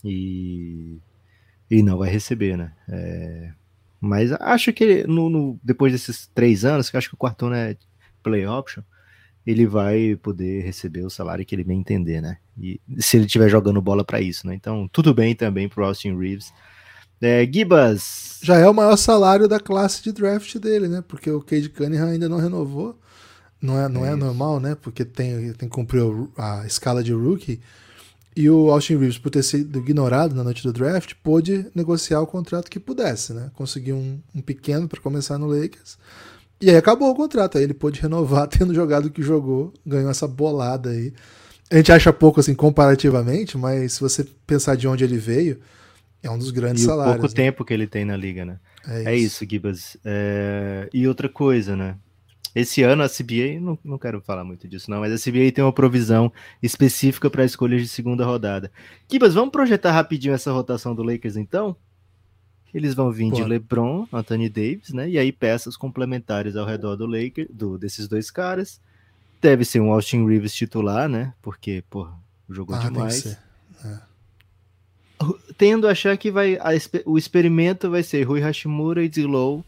e 0.04 0.98
e 1.70 1.82
não 1.82 1.98
vai 1.98 2.10
receber, 2.10 2.56
né? 2.56 2.72
É, 2.88 3.50
mas 4.00 4.32
acho 4.32 4.72
que 4.72 5.06
no, 5.06 5.28
no, 5.28 5.60
depois 5.62 5.92
desses 5.92 6.28
três 6.34 6.64
anos, 6.64 6.90
que 6.90 6.96
acho 6.96 7.08
que 7.08 7.14
o 7.14 7.18
quarto 7.18 7.46
ano 7.46 7.56
é 7.56 7.76
play 8.22 8.46
option, 8.46 8.82
ele 9.46 9.66
vai 9.66 10.16
poder 10.16 10.64
receber 10.64 11.04
o 11.04 11.10
salário 11.10 11.44
que 11.44 11.54
ele 11.54 11.64
bem 11.64 11.78
entender, 11.78 12.20
né? 12.20 12.38
E 12.60 12.80
se 12.98 13.16
ele 13.16 13.26
estiver 13.26 13.48
jogando 13.48 13.80
bola 13.80 14.04
para 14.04 14.20
isso, 14.20 14.46
né? 14.46 14.54
Então, 14.54 14.88
tudo 14.88 15.14
bem 15.14 15.34
também 15.34 15.68
pro 15.68 15.84
Austin 15.84 16.18
Reeves. 16.18 16.52
É, 17.20 17.46
Gibas. 17.50 18.40
Já 18.42 18.56
é 18.56 18.68
o 18.68 18.74
maior 18.74 18.96
salário 18.96 19.48
da 19.48 19.60
classe 19.60 20.02
de 20.02 20.12
draft 20.12 20.56
dele, 20.58 20.88
né? 20.88 21.02
Porque 21.06 21.30
o 21.30 21.40
Cade 21.40 21.68
Cunningham 21.68 22.08
ainda 22.08 22.28
não 22.28 22.38
renovou. 22.38 22.98
Não 23.60 23.78
é, 23.78 23.88
não 23.88 24.04
é, 24.04 24.12
é 24.12 24.16
normal, 24.16 24.60
né? 24.60 24.74
Porque 24.74 25.04
tem, 25.04 25.52
tem 25.52 25.68
que 25.68 25.74
cumprir 25.74 26.02
a 26.36 26.66
escala 26.66 27.02
de 27.02 27.12
rookie. 27.12 27.60
E 28.36 28.50
o 28.50 28.70
Austin 28.70 28.98
Reeves, 28.98 29.16
por 29.16 29.30
ter 29.30 29.42
sido 29.42 29.78
ignorado 29.78 30.34
na 30.34 30.44
noite 30.44 30.62
do 30.62 30.70
draft, 30.70 31.14
pôde 31.22 31.66
negociar 31.74 32.20
o 32.20 32.26
contrato 32.26 32.70
que 32.70 32.78
pudesse, 32.78 33.32
né? 33.32 33.50
Conseguiu 33.54 33.96
um, 33.96 34.20
um 34.34 34.42
pequeno 34.42 34.86
para 34.86 35.00
começar 35.00 35.38
no 35.38 35.46
Lakers. 35.46 35.96
E 36.60 36.68
aí 36.68 36.76
acabou 36.76 37.10
o 37.10 37.14
contrato. 37.14 37.56
Aí 37.56 37.64
ele 37.64 37.72
pôde 37.72 37.98
renovar 38.02 38.46
tendo 38.46 38.74
jogado 38.74 39.06
o 39.06 39.10
que 39.10 39.22
jogou, 39.22 39.72
ganhou 39.86 40.10
essa 40.10 40.28
bolada 40.28 40.90
aí. 40.90 41.14
A 41.70 41.76
gente 41.78 41.90
acha 41.90 42.12
pouco 42.12 42.38
assim 42.38 42.54
comparativamente, 42.54 43.56
mas 43.56 43.94
se 43.94 44.00
você 44.00 44.24
pensar 44.46 44.76
de 44.76 44.86
onde 44.86 45.02
ele 45.02 45.16
veio, 45.16 45.58
é 46.22 46.30
um 46.30 46.38
dos 46.38 46.50
grandes 46.50 46.82
e 46.82 46.86
salários. 46.86 47.16
pouco 47.16 47.28
né? 47.28 47.34
tempo 47.34 47.64
que 47.64 47.72
ele 47.72 47.86
tem 47.86 48.04
na 48.04 48.18
liga, 48.18 48.44
né? 48.44 48.58
É 48.86 49.00
isso, 49.00 49.08
é 49.08 49.16
isso 49.16 49.46
Gibas. 49.48 49.96
É... 50.04 50.88
E 50.92 51.08
outra 51.08 51.28
coisa, 51.28 51.74
né? 51.74 51.96
Esse 52.56 52.82
ano 52.82 53.02
a 53.02 53.06
CBA, 53.06 53.60
não, 53.60 53.78
não 53.84 53.98
quero 53.98 54.18
falar 54.22 54.42
muito 54.42 54.66
disso 54.66 54.90
não, 54.90 55.00
mas 55.00 55.12
a 55.12 55.22
CBA 55.22 55.52
tem 55.52 55.62
uma 55.62 55.74
provisão 55.74 56.32
específica 56.62 57.28
para 57.28 57.44
escolhas 57.44 57.82
de 57.82 57.88
segunda 57.88 58.24
rodada. 58.24 58.72
Kibas, 59.06 59.34
vamos 59.34 59.52
projetar 59.52 59.92
rapidinho 59.92 60.32
essa 60.32 60.50
rotação 60.50 60.94
do 60.94 61.02
Lakers 61.02 61.36
então? 61.36 61.76
Eles 62.72 62.94
vão 62.94 63.12
vir 63.12 63.28
Pô. 63.28 63.36
de 63.36 63.44
LeBron, 63.44 64.08
Anthony 64.10 64.48
Davis, 64.48 64.88
né? 64.94 65.06
E 65.06 65.18
aí 65.18 65.32
peças 65.32 65.76
complementares 65.76 66.56
ao 66.56 66.64
redor 66.64 66.96
do 66.96 67.04
Lakers, 67.04 67.46
do, 67.52 67.76
desses 67.76 68.08
dois 68.08 68.30
caras. 68.30 68.80
Deve 69.38 69.62
ser 69.62 69.80
um 69.80 69.92
Austin 69.92 70.26
Reeves 70.26 70.54
titular, 70.54 71.10
né? 71.10 71.34
Porque, 71.42 71.84
pô, 71.90 72.08
jogou 72.48 72.74
Ah, 72.74 72.78
demais. 72.78 73.38
É. 73.84 73.98
Tendo 75.58 75.86
a 75.86 75.90
achar 75.90 76.16
que 76.16 76.30
vai, 76.30 76.56
a 76.56 76.70
o 77.04 77.18
experimento 77.18 77.90
vai 77.90 78.02
ser 78.02 78.22
Rui 78.22 78.40
Hashimura 78.40 79.04
e 79.04 79.10
Dilow, 79.10 79.62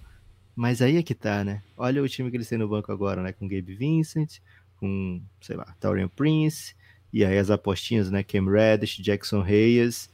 mas 0.58 0.82
aí 0.82 0.96
é 0.96 1.02
que 1.04 1.14
tá, 1.14 1.44
né? 1.44 1.62
Olha 1.76 2.02
o 2.02 2.08
time 2.08 2.28
que 2.32 2.36
eles 2.36 2.48
têm 2.48 2.58
no 2.58 2.66
banco 2.66 2.90
agora, 2.90 3.22
né? 3.22 3.30
Com 3.30 3.46
Gabe 3.46 3.76
Vincent, 3.76 4.40
com, 4.80 5.22
sei 5.40 5.54
lá, 5.54 5.72
Taurian 5.78 6.08
Prince, 6.08 6.74
e 7.12 7.24
aí 7.24 7.38
as 7.38 7.48
apostinhas, 7.48 8.10
né? 8.10 8.24
Cam 8.24 8.44
Reddish, 8.44 8.96
Jackson 8.96 9.40
Reyes. 9.40 10.10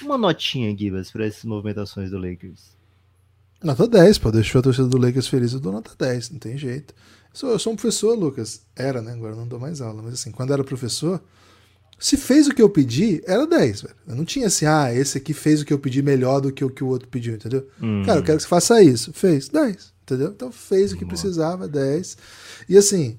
Uma 0.00 0.16
notinha, 0.16 0.72
Gibas, 0.78 1.10
para 1.10 1.26
essas 1.26 1.42
movimentações 1.42 2.12
do 2.12 2.18
Lakers. 2.18 2.76
Nota 3.64 3.88
10, 3.88 4.18
pô. 4.18 4.30
Deixou 4.30 4.60
a 4.60 4.62
torcida 4.62 4.86
do 4.86 4.96
Lakers 4.96 5.26
feliz, 5.26 5.52
eu 5.52 5.58
dou 5.58 5.72
nota 5.72 5.90
10, 5.98 6.30
não 6.30 6.38
tem 6.38 6.56
jeito. 6.56 6.94
Eu 7.32 7.36
sou, 7.36 7.50
eu 7.50 7.58
sou 7.58 7.72
um 7.72 7.76
professor, 7.76 8.16
Lucas. 8.16 8.64
Era, 8.76 9.02
né? 9.02 9.14
Agora 9.14 9.34
não 9.34 9.48
dou 9.48 9.58
mais 9.58 9.80
aula, 9.80 10.02
mas 10.04 10.14
assim, 10.14 10.30
quando 10.30 10.52
era 10.52 10.62
professor, 10.62 11.20
Se 12.04 12.18
fez 12.18 12.46
o 12.46 12.54
que 12.54 12.60
eu 12.60 12.68
pedi, 12.68 13.22
era 13.26 13.46
10, 13.46 13.80
velho. 13.80 13.94
Eu 14.06 14.14
não 14.14 14.26
tinha 14.26 14.46
assim, 14.48 14.66
ah, 14.66 14.92
esse 14.94 15.16
aqui 15.16 15.32
fez 15.32 15.62
o 15.62 15.64
que 15.64 15.72
eu 15.72 15.78
pedi 15.78 16.02
melhor 16.02 16.38
do 16.38 16.52
que 16.52 16.62
o 16.62 16.68
que 16.68 16.84
o 16.84 16.88
outro 16.88 17.08
pediu, 17.08 17.34
entendeu? 17.34 17.66
Hum. 17.80 18.02
Cara, 18.04 18.18
eu 18.18 18.22
quero 18.22 18.36
que 18.36 18.42
você 18.42 18.48
faça 18.48 18.82
isso. 18.82 19.10
Fez, 19.14 19.48
10, 19.48 19.90
entendeu? 20.02 20.28
Então 20.28 20.52
fez 20.52 20.92
o 20.92 20.98
que 20.98 21.06
precisava, 21.06 21.66
10. 21.66 22.18
E 22.68 22.76
assim, 22.76 23.16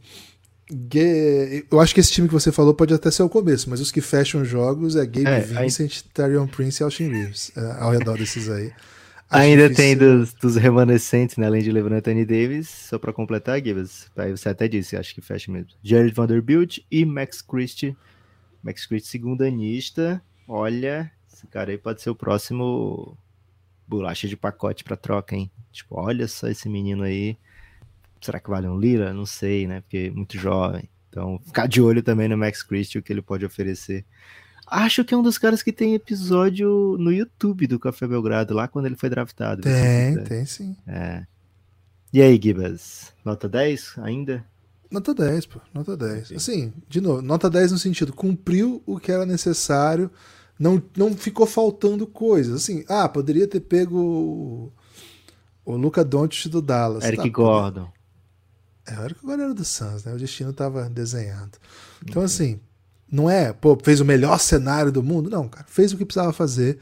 eu 1.72 1.80
acho 1.80 1.96
que 1.96 2.00
esse 2.00 2.12
time 2.12 2.28
que 2.28 2.34
você 2.36 2.52
falou 2.52 2.76
pode 2.76 2.94
até 2.94 3.10
ser 3.10 3.24
o 3.24 3.30
começo, 3.30 3.70
mas 3.72 3.82
os 3.82 3.92
que 3.92 4.02
fecham 4.02 4.46
jogos 4.46 4.96
é 4.96 5.04
Gabe 5.04 5.26
É, 5.26 5.40
Vincent, 5.42 6.04
Tarion 6.14 6.46
Prince 6.46 6.82
e 6.82 6.84
Austin 6.84 7.08
Reeves, 7.08 7.52
é, 7.58 7.82
ao 7.82 7.90
redor 7.92 8.20
desses 8.20 8.48
aí. 8.50 8.72
Acho 9.28 9.42
Ainda 9.42 9.64
difícil- 9.68 9.76
tem 9.84 9.98
dos, 9.98 10.32
dos 10.34 10.56
remanescentes, 10.56 11.38
né? 11.38 11.48
Além 11.48 11.64
de 11.64 11.72
LeBron 11.72 11.96
Anthony 11.96 12.24
Davis, 12.24 12.70
só 12.70 13.00
pra 13.00 13.12
completar, 13.12 13.60
Gibbs. 13.64 14.06
Aí 14.16 14.30
você 14.30 14.50
até 14.50 14.68
disse, 14.68 14.96
acho 14.96 15.16
que 15.16 15.22
fecha 15.22 15.52
mesmo. 15.52 15.70
Jared 15.84 16.14
Vanderbilt 16.14 16.78
e 16.92 17.04
Max 17.04 17.42
Christie. 17.42 17.96
Max 18.66 18.88
Christie, 18.88 19.12
segundanista. 19.12 20.20
Olha, 20.48 21.12
esse 21.32 21.46
cara 21.46 21.70
aí 21.70 21.78
pode 21.78 22.02
ser 22.02 22.10
o 22.10 22.16
próximo 22.16 23.16
bolacha 23.88 24.28
de 24.28 24.36
pacote 24.36 24.84
pra 24.84 24.98
troca, 24.98 25.36
hein? 25.36 25.52
Tipo, 25.72 26.00
olha 26.00 26.28
só 26.28 26.48
esse 26.48 26.68
menino 26.68 27.04
aí. 27.04 27.38
Será 28.20 28.40
que 28.40 28.50
vale 28.50 28.68
um 28.68 28.80
lira? 28.80 29.14
Não 29.14 29.28
sei, 29.28 29.68
né? 29.68 29.82
Porque 29.82 29.98
é 29.98 30.10
muito 30.10 30.36
jovem. 30.36 30.90
Então, 31.10 31.40
ficar 31.46 31.68
de 31.68 31.80
olho 31.80 32.02
também 32.02 32.28
no 32.28 32.36
Max 32.36 32.64
Christie, 32.64 32.98
o 32.98 33.04
que 33.04 33.14
ele 33.14 33.22
pode 33.22 33.46
oferecer. 33.46 34.04
Acho 34.66 35.06
que 35.06 35.14
é 35.14 35.18
um 35.18 35.22
dos 35.22 35.38
caras 35.38 35.62
que 35.62 35.72
tem 35.72 35.94
episódio 35.94 36.98
no 37.00 37.12
YouTube 37.12 37.68
do 37.68 37.78
Café 37.78 38.08
Belgrado, 38.08 38.56
lá 38.56 38.68
quando 38.68 38.88
ele 38.88 38.96
foi 38.96 39.12
draftado. 39.12 39.62
Tem, 39.62 40.24
tem 40.24 40.44
sim. 40.44 40.76
É. 40.88 41.24
E 42.12 42.20
aí, 42.20 42.40
Gibas? 42.42 43.14
Nota 43.24 43.48
10 43.48 44.00
ainda? 44.00 44.44
Nota 44.92 45.14
10, 45.14 45.46
pô. 45.48 45.60
Nota 45.74 45.98
10. 45.98 46.32
Assim, 46.34 46.74
de 46.88 47.02
novo, 47.02 47.22
nota 47.22 47.50
10 47.50 47.72
no 47.72 47.78
sentido, 47.78 48.14
cumpriu 48.14 48.82
o 48.86 49.00
que 49.00 49.12
era 49.12 49.26
necessário, 49.26 50.10
não, 50.60 50.82
não 50.96 51.16
ficou 51.16 51.46
faltando 51.46 52.08
coisas. 52.08 52.64
Assim, 52.64 52.86
ah, 52.88 53.10
poderia 53.10 53.48
ter 53.48 53.60
pego 53.60 54.00
o, 54.00 54.74
o 55.66 55.76
Luca 55.76 56.04
Doncic 56.04 56.50
do 56.50 56.62
Dallas. 56.62 57.04
Eric 57.04 57.24
Tá, 57.24 57.30
Gordon. 57.30 57.90
É, 58.88 59.00
o 59.00 59.04
Eric 59.04 59.22
Gordon 59.22 59.44
era 59.44 59.54
do 59.54 59.66
Suns, 59.66 60.06
né? 60.06 60.14
O 60.14 60.18
destino 60.18 60.54
tava 60.54 60.90
desenhado. 60.90 61.58
Então, 62.08 62.22
assim, 62.22 62.60
não 63.12 63.30
é, 63.30 63.52
pô, 63.52 63.78
fez 63.82 64.00
o 64.00 64.06
melhor 64.06 64.40
cenário 64.40 64.92
do 64.92 65.04
mundo. 65.04 65.30
Não, 65.30 65.48
cara, 65.48 65.66
fez 65.68 65.92
o 65.92 65.98
que 65.98 66.06
precisava 66.06 66.32
fazer. 66.32 66.80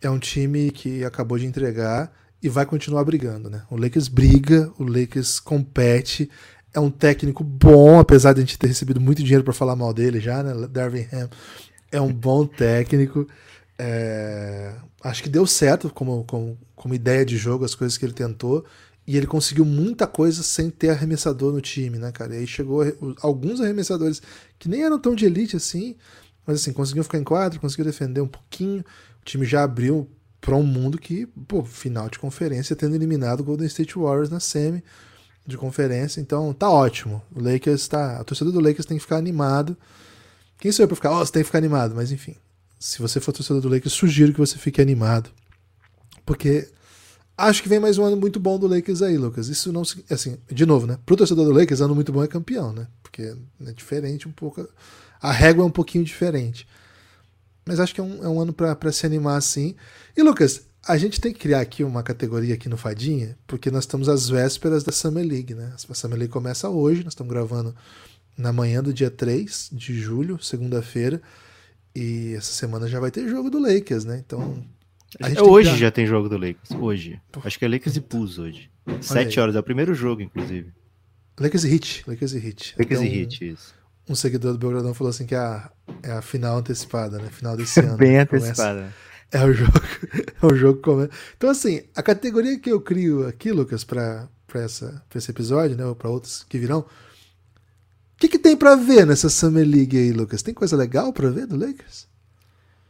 É 0.00 0.10
um 0.10 0.18
time 0.18 0.70
que 0.70 1.04
acabou 1.04 1.38
de 1.38 1.46
entregar 1.46 2.12
e 2.42 2.48
vai 2.48 2.66
continuar 2.66 3.04
brigando, 3.04 3.48
né? 3.48 3.62
O 3.70 3.76
Lakers 3.76 4.08
briga, 4.08 4.72
o 4.78 4.84
Lakers 4.84 5.38
compete. 5.38 6.28
É 6.74 6.80
um 6.80 6.90
técnico 6.90 7.44
bom, 7.44 7.98
apesar 7.98 8.32
de 8.32 8.40
a 8.40 8.44
gente 8.44 8.58
ter 8.58 8.66
recebido 8.66 9.00
muito 9.00 9.22
dinheiro 9.22 9.44
para 9.44 9.52
falar 9.52 9.76
mal 9.76 9.92
dele 9.92 10.20
já, 10.20 10.42
né? 10.42 10.66
Darvin 10.68 11.06
Ham 11.12 11.28
é 11.90 12.00
um 12.00 12.12
bom 12.12 12.46
técnico. 12.46 13.26
É, 13.78 14.74
acho 15.02 15.22
que 15.22 15.28
deu 15.28 15.46
certo 15.46 15.90
como, 15.90 16.24
como, 16.24 16.58
como 16.74 16.94
ideia 16.94 17.24
de 17.24 17.36
jogo, 17.36 17.64
as 17.64 17.74
coisas 17.74 17.98
que 17.98 18.04
ele 18.04 18.14
tentou. 18.14 18.64
E 19.06 19.16
ele 19.16 19.26
conseguiu 19.26 19.64
muita 19.64 20.06
coisa 20.06 20.42
sem 20.42 20.70
ter 20.70 20.90
arremessador 20.90 21.52
no 21.52 21.60
time, 21.60 21.98
né, 21.98 22.10
cara? 22.12 22.34
E 22.34 22.38
aí 22.38 22.46
chegou 22.46 22.82
alguns 23.20 23.60
arremessadores 23.60 24.22
que 24.58 24.68
nem 24.68 24.84
eram 24.84 24.98
tão 24.98 25.14
de 25.14 25.26
elite 25.26 25.56
assim, 25.56 25.96
mas 26.46 26.60
assim, 26.60 26.72
conseguiu 26.72 27.02
ficar 27.02 27.18
em 27.18 27.24
quadro, 27.24 27.60
conseguiu 27.60 27.84
defender 27.84 28.20
um 28.20 28.28
pouquinho. 28.28 28.80
O 29.20 29.24
time 29.24 29.44
já 29.44 29.64
abriu 29.64 30.08
para 30.40 30.56
um 30.56 30.62
mundo 30.62 30.98
que, 30.98 31.26
pô, 31.26 31.64
final 31.64 32.08
de 32.08 32.18
conferência, 32.18 32.76
tendo 32.76 32.94
eliminado 32.94 33.40
o 33.40 33.44
Golden 33.44 33.66
State 33.66 33.98
Warriors 33.98 34.30
na 34.30 34.40
semi 34.40 34.82
de 35.46 35.56
conferência. 35.56 36.20
Então 36.20 36.52
tá 36.52 36.70
ótimo. 36.70 37.22
O 37.34 37.42
Lakers 37.42 37.88
tá. 37.88 38.20
A 38.20 38.24
torcida 38.24 38.50
do 38.50 38.60
Lakers 38.60 38.86
tem 38.86 38.96
que 38.96 39.02
ficar 39.02 39.16
animado. 39.16 39.76
Quem 40.58 40.70
sou 40.70 40.84
eu 40.84 40.88
pra 40.88 40.96
ficar? 40.96 41.10
Ó, 41.10 41.24
você 41.24 41.32
tem 41.32 41.42
que 41.42 41.46
ficar 41.46 41.58
animado, 41.58 41.94
mas 41.94 42.12
enfim. 42.12 42.36
Se 42.78 43.00
você 43.00 43.20
for 43.20 43.32
torcedor 43.32 43.62
do 43.62 43.68
Lakers, 43.68 43.92
sugiro 43.92 44.32
que 44.32 44.38
você 44.38 44.56
fique 44.58 44.80
animado. 44.80 45.30
Porque 46.24 46.68
acho 47.36 47.62
que 47.62 47.68
vem 47.68 47.80
mais 47.80 47.98
um 47.98 48.04
ano 48.04 48.16
muito 48.16 48.38
bom 48.38 48.58
do 48.58 48.66
Lakers 48.66 49.02
aí, 49.02 49.16
Lucas. 49.16 49.48
Isso 49.48 49.72
não 49.72 49.82
assim, 50.10 50.38
de 50.50 50.66
novo, 50.66 50.86
né? 50.86 50.98
Pro 51.04 51.16
torcedor 51.16 51.44
do 51.44 51.52
Lakers, 51.52 51.80
ano 51.80 51.94
muito 51.94 52.12
bom 52.12 52.22
é 52.22 52.28
campeão, 52.28 52.72
né? 52.72 52.86
Porque 53.02 53.34
é 53.66 53.72
diferente 53.72 54.28
um 54.28 54.32
pouco. 54.32 54.68
A 55.20 55.32
régua 55.32 55.64
é 55.64 55.66
um 55.66 55.70
pouquinho 55.70 56.04
diferente. 56.04 56.66
Mas 57.64 57.78
acho 57.78 57.94
que 57.94 58.00
é 58.00 58.04
um, 58.04 58.24
é 58.24 58.28
um 58.28 58.40
ano 58.40 58.52
pra 58.52 58.92
se 58.92 59.06
animar 59.06 59.36
assim. 59.36 59.76
E 60.16 60.22
Lucas, 60.22 60.62
a 60.86 60.96
gente 60.96 61.20
tem 61.20 61.32
que 61.32 61.38
criar 61.38 61.60
aqui 61.60 61.84
uma 61.84 62.02
categoria 62.02 62.54
aqui 62.54 62.68
no 62.68 62.76
Fadinha, 62.76 63.36
porque 63.46 63.70
nós 63.70 63.84
estamos 63.84 64.08
às 64.08 64.28
vésperas 64.28 64.82
da 64.82 64.92
Summer 64.92 65.24
League, 65.26 65.54
né? 65.54 65.72
A 65.88 65.94
Summer 65.94 66.18
League 66.18 66.32
começa 66.32 66.68
hoje, 66.68 67.04
nós 67.04 67.12
estamos 67.12 67.32
gravando 67.32 67.74
na 68.36 68.52
manhã 68.52 68.82
do 68.82 68.92
dia 68.92 69.10
3 69.10 69.70
de 69.72 69.94
julho, 70.00 70.42
segunda-feira. 70.42 71.20
E 71.94 72.34
essa 72.36 72.52
semana 72.52 72.88
já 72.88 72.98
vai 72.98 73.10
ter 73.10 73.28
jogo 73.28 73.50
do 73.50 73.58
Lakers, 73.60 74.04
né? 74.04 74.22
Então. 74.24 74.64
É, 75.20 75.28
tem 75.28 75.42
hoje 75.42 75.76
já 75.76 75.90
tem 75.90 76.06
jogo 76.06 76.28
do 76.28 76.36
Lakers. 76.38 76.70
Hoje. 76.80 77.20
Acho 77.44 77.58
que 77.58 77.64
é 77.64 77.68
Lakers 77.68 77.96
e 77.96 78.00
Bulls 78.00 78.38
hoje. 78.38 78.70
Sete 79.02 79.38
aí. 79.38 79.42
horas. 79.42 79.54
É 79.54 79.60
o 79.60 79.62
primeiro 79.62 79.94
jogo, 79.94 80.22
inclusive. 80.22 80.72
Lakers 81.38 81.64
e 81.64 81.68
Hit. 81.68 82.04
Lakers 82.06 82.32
e 82.32 82.38
Hit. 82.38 82.74
Lakers 82.78 83.00
Até 83.00 83.08
e 83.10 83.20
Heat, 83.20 83.48
isso. 83.52 83.74
Um 84.08 84.14
seguidor 84.14 84.52
do 84.52 84.58
Belgradão 84.58 84.94
falou 84.94 85.10
assim 85.10 85.26
que 85.26 85.34
é 85.34 85.38
a, 85.38 85.70
é 86.02 86.12
a 86.12 86.22
final 86.22 86.56
antecipada, 86.58 87.18
né? 87.18 87.28
Final 87.30 87.56
desse 87.56 87.78
ano. 87.80 87.96
Bem 87.96 88.12
né? 88.12 88.24
Começa- 88.26 88.46
antecipada. 88.48 88.94
É 89.32 89.44
o 89.44 89.52
jogo. 89.52 89.72
É 90.42 90.46
o 90.46 90.56
jogo 90.56 90.78
que 90.78 90.82
começa. 90.82 91.10
Então, 91.36 91.48
assim, 91.48 91.84
a 91.94 92.02
categoria 92.02 92.58
que 92.58 92.70
eu 92.70 92.80
crio 92.80 93.26
aqui, 93.26 93.52
Lucas, 93.52 93.84
pra, 93.84 94.28
essa, 94.54 95.02
pra 95.08 95.18
esse 95.18 95.30
episódio, 95.30 95.76
né? 95.76 95.86
Ou 95.86 95.94
pra 95.94 96.10
outros 96.10 96.42
que 96.42 96.58
virão. 96.58 96.80
O 96.80 96.86
que, 98.18 98.28
que 98.28 98.38
tem 98.38 98.56
pra 98.56 98.74
ver 98.74 99.06
nessa 99.06 99.28
Summer 99.28 99.66
League 99.66 99.96
aí, 99.96 100.12
Lucas? 100.12 100.42
Tem 100.42 100.52
coisa 100.52 100.76
legal 100.76 101.12
pra 101.12 101.30
ver 101.30 101.46
do 101.46 101.56
Lakers? 101.56 102.08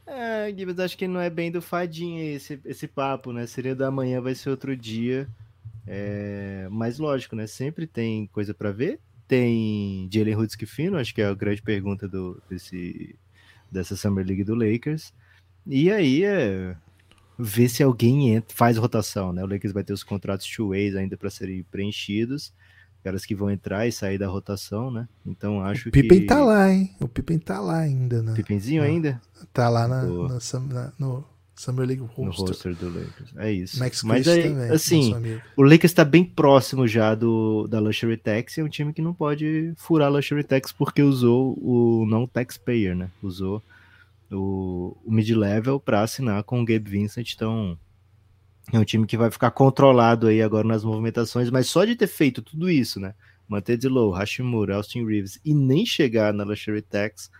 É, 0.06 0.52
Gibbs, 0.56 0.78
acho 0.78 0.96
que 0.96 1.06
não 1.06 1.20
é 1.20 1.30
bem 1.30 1.50
do 1.50 1.62
fadinha 1.62 2.34
esse, 2.34 2.58
esse 2.64 2.88
papo, 2.88 3.32
né? 3.32 3.46
Seria 3.46 3.74
da 3.74 3.90
manhã, 3.90 4.20
vai 4.20 4.34
ser 4.34 4.50
outro 4.50 4.74
dia. 4.76 5.28
É, 5.86 6.68
mas 6.70 6.98
lógico, 6.98 7.36
né? 7.36 7.46
Sempre 7.46 7.86
tem 7.86 8.26
coisa 8.28 8.54
pra 8.54 8.72
ver. 8.72 8.98
Tem 9.28 10.08
Jalen 10.12 10.36
Hudson 10.36 10.66
fino, 10.66 10.96
acho 10.98 11.14
que 11.14 11.22
é 11.22 11.26
a 11.26 11.34
grande 11.34 11.62
pergunta 11.62 12.08
do, 12.08 12.42
desse, 12.48 13.14
dessa 13.70 13.94
Summer 13.94 14.26
League 14.26 14.44
do 14.44 14.54
Lakers. 14.54 15.12
E 15.66 15.90
aí 15.90 16.24
é 16.24 16.76
ver 17.38 17.68
se 17.68 17.82
alguém 17.82 18.34
entra, 18.34 18.54
faz 18.54 18.76
rotação, 18.76 19.32
né? 19.32 19.42
O 19.42 19.46
Lakers 19.46 19.72
vai 19.72 19.82
ter 19.84 19.92
os 19.92 20.02
contratos 20.04 20.46
two 20.46 20.68
ways 20.70 20.94
ainda 20.94 21.16
para 21.16 21.30
serem 21.30 21.62
preenchidos. 21.70 22.52
Caras 23.04 23.24
que 23.26 23.34
vão 23.34 23.50
entrar 23.50 23.86
e 23.86 23.90
sair 23.92 24.16
da 24.16 24.28
rotação, 24.28 24.90
né? 24.90 25.08
Então 25.26 25.60
acho 25.60 25.88
O 25.88 25.92
Pippen 25.92 26.20
que. 26.20 26.26
tá 26.26 26.44
lá, 26.44 26.70
hein? 26.72 26.94
O 27.00 27.08
Pippen 27.08 27.38
tá 27.38 27.58
lá 27.60 27.78
ainda, 27.78 28.22
né? 28.22 28.32
Pippenzinho 28.34 28.80
Ah. 28.82 28.86
ainda? 28.86 29.20
Tá 29.52 29.68
lá 29.68 29.88
na, 29.88 30.02
na 30.04 30.92
no 31.00 31.24
Summer 31.56 31.84
League 31.86 32.00
no 32.02 32.06
roster. 32.08 32.46
roster 32.46 32.74
do 32.76 32.86
Lakers. 32.88 33.32
É 33.36 33.50
isso. 33.52 33.78
Max 33.80 34.04
Mas 34.04 34.28
aí, 34.28 34.44
também, 34.44 34.70
assim, 34.70 35.12
o 35.56 35.62
Lakers 35.62 35.90
está 35.90 36.04
bem 36.04 36.24
próximo 36.24 36.86
já 36.86 37.14
do 37.16 37.66
da 37.66 37.80
Luxury 37.80 38.16
Tax 38.16 38.56
e 38.56 38.60
é 38.60 38.64
um 38.64 38.68
time 38.68 38.92
que 38.92 39.02
não 39.02 39.12
pode 39.12 39.72
furar 39.76 40.06
a 40.06 40.10
Luxury 40.10 40.44
Tax 40.44 40.70
porque 40.70 41.02
usou 41.02 41.58
o 41.60 42.06
não 42.08 42.24
taxpayer, 42.26 42.94
né? 42.96 43.10
Usou 43.20 43.60
o, 44.32 44.96
o 45.04 45.12
mid-level 45.12 45.78
para 45.78 46.02
assinar 46.02 46.42
com 46.44 46.60
o 46.60 46.64
Gabe 46.64 46.90
Vincent, 46.90 47.32
então 47.34 47.78
é 48.72 48.78
um 48.78 48.84
time 48.84 49.06
que 49.06 49.16
vai 49.16 49.30
ficar 49.30 49.50
controlado 49.50 50.26
aí 50.26 50.40
agora 50.40 50.66
nas 50.66 50.84
movimentações, 50.84 51.50
mas 51.50 51.66
só 51.66 51.84
de 51.84 51.96
ter 51.96 52.06
feito 52.06 52.42
tudo 52.42 52.70
isso, 52.70 53.00
né? 53.00 53.14
Manter 53.48 53.76
de 53.76 53.88
low, 53.88 54.10
Hashimura, 54.12 54.76
Austin 54.76 55.04
Reeves 55.04 55.40
e 55.44 55.54
nem 55.54 55.84
chegar 55.84 56.32
na 56.32 56.44
Luxury 56.44 56.82
Tax 56.82 57.30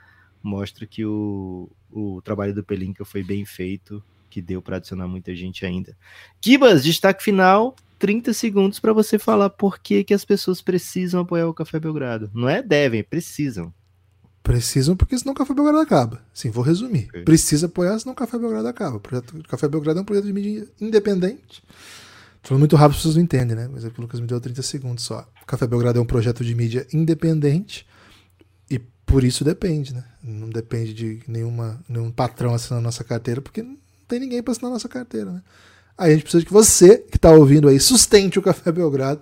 mostra 0.42 0.86
que 0.86 1.04
o, 1.04 1.70
o 1.90 2.20
trabalho 2.22 2.54
do 2.54 2.64
Pelinka 2.64 3.04
foi 3.04 3.22
bem 3.22 3.44
feito, 3.44 4.02
que 4.28 4.42
deu 4.42 4.60
para 4.60 4.76
adicionar 4.76 5.06
muita 5.06 5.34
gente 5.34 5.64
ainda. 5.64 5.96
Kibas, 6.40 6.82
destaque 6.82 7.22
final, 7.22 7.76
30 7.98 8.32
segundos 8.32 8.80
para 8.80 8.92
você 8.92 9.18
falar 9.18 9.50
por 9.50 9.78
que, 9.78 10.02
que 10.02 10.12
as 10.12 10.24
pessoas 10.24 10.60
precisam 10.60 11.20
apoiar 11.20 11.46
o 11.46 11.54
Café 11.54 11.78
Belgrado. 11.78 12.30
Não 12.34 12.48
é 12.48 12.60
devem, 12.60 13.04
precisam. 13.04 13.72
Precisam, 14.42 14.96
porque 14.96 15.16
senão 15.16 15.32
o 15.32 15.36
Café 15.36 15.54
Belgrado 15.54 15.78
acaba. 15.78 16.20
Sim, 16.34 16.50
vou 16.50 16.64
resumir. 16.64 17.06
Ok. 17.08 17.22
Precisa 17.22 17.66
apoiar, 17.66 17.98
senão 17.98 18.12
o 18.12 18.16
Café 18.16 18.38
Belgrado 18.38 18.66
acaba. 18.66 18.96
O 18.96 19.00
projeto 19.00 19.38
o 19.38 19.48
Café 19.48 19.68
Belgrado 19.68 20.00
é 20.00 20.02
um 20.02 20.04
projeto 20.04 20.26
de 20.26 20.32
mídia 20.32 20.68
independente. 20.80 21.62
Tô 22.42 22.48
falando 22.48 22.62
muito 22.62 22.74
rápido, 22.74 22.96
pessoas 22.96 23.14
não 23.14 23.22
entendem, 23.22 23.56
né? 23.56 23.68
Mas 23.72 23.84
é 23.84 23.90
que 23.90 23.98
o 24.00 24.02
Lucas 24.02 24.18
me 24.18 24.26
deu 24.26 24.40
30 24.40 24.60
segundos 24.62 25.04
só. 25.04 25.28
O 25.42 25.46
Café 25.46 25.64
Belgrado 25.66 26.00
é 26.00 26.02
um 26.02 26.06
projeto 26.06 26.44
de 26.44 26.54
mídia 26.56 26.84
independente 26.92 27.86
e 28.68 28.80
por 29.06 29.22
isso 29.22 29.44
depende, 29.44 29.94
né? 29.94 30.04
Não 30.20 30.50
depende 30.50 30.92
de 30.92 31.20
nenhuma, 31.28 31.80
nenhum 31.88 32.10
patrão 32.10 32.52
assinar 32.52 32.80
a 32.80 32.82
nossa 32.82 33.04
carteira, 33.04 33.40
porque 33.40 33.62
não 33.62 33.76
tem 34.08 34.18
ninguém 34.18 34.42
para 34.42 34.50
assinar 34.50 34.72
a 34.72 34.74
nossa 34.74 34.88
carteira, 34.88 35.30
né? 35.30 35.42
Aí 35.96 36.10
a 36.10 36.14
gente 36.14 36.24
precisa 36.24 36.44
que 36.44 36.52
você, 36.52 36.98
que 36.98 37.16
está 37.16 37.30
ouvindo 37.30 37.68
aí, 37.68 37.78
sustente 37.78 38.40
o 38.40 38.42
Café 38.42 38.72
Belgrado. 38.72 39.20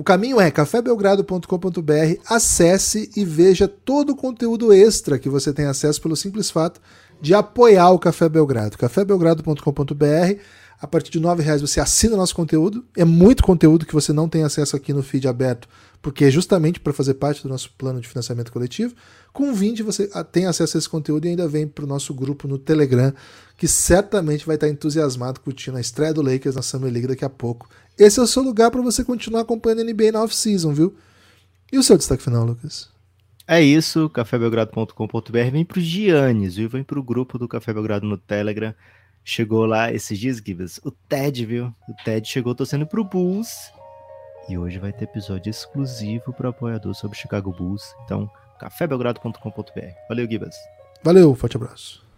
O 0.00 0.02
caminho 0.02 0.40
é 0.40 0.50
cafébelgrado.com.br, 0.50 2.22
acesse 2.26 3.10
e 3.14 3.22
veja 3.22 3.68
todo 3.68 4.14
o 4.14 4.16
conteúdo 4.16 4.72
extra 4.72 5.18
que 5.18 5.28
você 5.28 5.52
tem 5.52 5.66
acesso 5.66 6.00
pelo 6.00 6.16
simples 6.16 6.50
fato 6.50 6.80
de 7.20 7.34
apoiar 7.34 7.90
o 7.90 7.98
Café 7.98 8.26
Belgrado. 8.26 8.78
cafébelgrado.com.br, 8.78 10.40
A 10.80 10.86
partir 10.86 11.10
de 11.10 11.18
R$ 11.18 11.42
reais 11.42 11.60
você 11.60 11.78
assina 11.78 12.16
nosso 12.16 12.34
conteúdo. 12.34 12.84
É 12.96 13.04
muito 13.04 13.42
conteúdo 13.42 13.84
que 13.84 13.92
você 13.92 14.14
não 14.14 14.28
tem 14.28 14.44
acesso 14.44 14.74
aqui 14.74 14.94
no 14.94 15.02
feed 15.02 15.28
aberto, 15.28 15.68
porque 16.00 16.24
é 16.24 16.30
justamente 16.30 16.80
para 16.80 16.92
fazer 16.94 17.14
parte 17.14 17.42
do 17.42 17.50
nosso 17.50 17.70
plano 17.76 18.00
de 18.00 18.08
financiamento 18.08 18.50
coletivo. 18.50 18.94
Com 19.30 19.52
20 19.52 19.82
você 19.82 20.08
tem 20.32 20.46
acesso 20.46 20.76
a 20.76 20.78
esse 20.78 20.88
conteúdo 20.88 21.26
e 21.26 21.28
ainda 21.28 21.46
vem 21.46 21.68
para 21.68 21.84
o 21.84 21.88
nosso 21.88 22.14
grupo 22.14 22.48
no 22.48 22.56
Telegram, 22.56 23.12
que 23.58 23.68
certamente 23.68 24.46
vai 24.46 24.56
estar 24.56 24.68
entusiasmado 24.68 25.40
curtindo 25.40 25.76
a 25.76 25.80
estreia 25.80 26.14
do 26.14 26.22
Lakers 26.22 26.54
na 26.54 26.62
Summer 26.62 26.90
League 26.90 27.08
daqui 27.08 27.26
a 27.26 27.30
pouco. 27.30 27.68
Esse 27.98 28.18
é 28.18 28.22
o 28.22 28.26
seu 28.26 28.42
lugar 28.42 28.70
para 28.70 28.80
você 28.80 29.04
continuar 29.04 29.42
acompanhando 29.42 29.80
a 29.80 29.84
NBA 29.84 30.12
na 30.12 30.22
off-season, 30.22 30.72
viu? 30.72 30.96
E 31.70 31.76
o 31.76 31.82
seu 31.82 31.98
destaque 31.98 32.22
final, 32.22 32.46
Lucas? 32.46 32.88
É 33.46 33.60
isso, 33.60 34.08
cafébelgrado.com.br. 34.08 35.50
Vem 35.52 35.64
pro 35.64 35.80
Giannis, 35.80 36.56
viu? 36.56 36.70
Vem 36.70 36.82
pro 36.82 37.02
grupo 37.02 37.38
do 37.38 37.46
Café 37.46 37.74
Belgrado 37.74 38.06
no 38.06 38.16
Telegram. 38.16 38.74
Chegou 39.24 39.66
lá 39.66 39.92
esses 39.92 40.18
dias, 40.18 40.38
Gibbs. 40.38 40.80
O 40.84 40.90
Ted, 40.90 41.44
viu? 41.46 41.74
O 41.88 41.94
Ted 42.04 42.26
chegou 42.26 42.54
torcendo 42.54 42.86
pro 42.86 43.04
Bulls. 43.04 43.72
E 44.48 44.58
hoje 44.58 44.78
vai 44.78 44.92
ter 44.92 45.04
episódio 45.04 45.50
exclusivo 45.50 46.32
para 46.32 46.48
apoiador 46.48 46.94
sobre 46.94 47.16
Chicago 47.16 47.52
Bulls. 47.52 47.94
Então, 48.04 48.28
cafébelgrado.com.br. 48.58 49.80
Valeu, 50.08 50.28
Gibbs. 50.28 50.56
Valeu, 51.02 51.34
forte 51.34 51.56
abraço. 51.56 52.09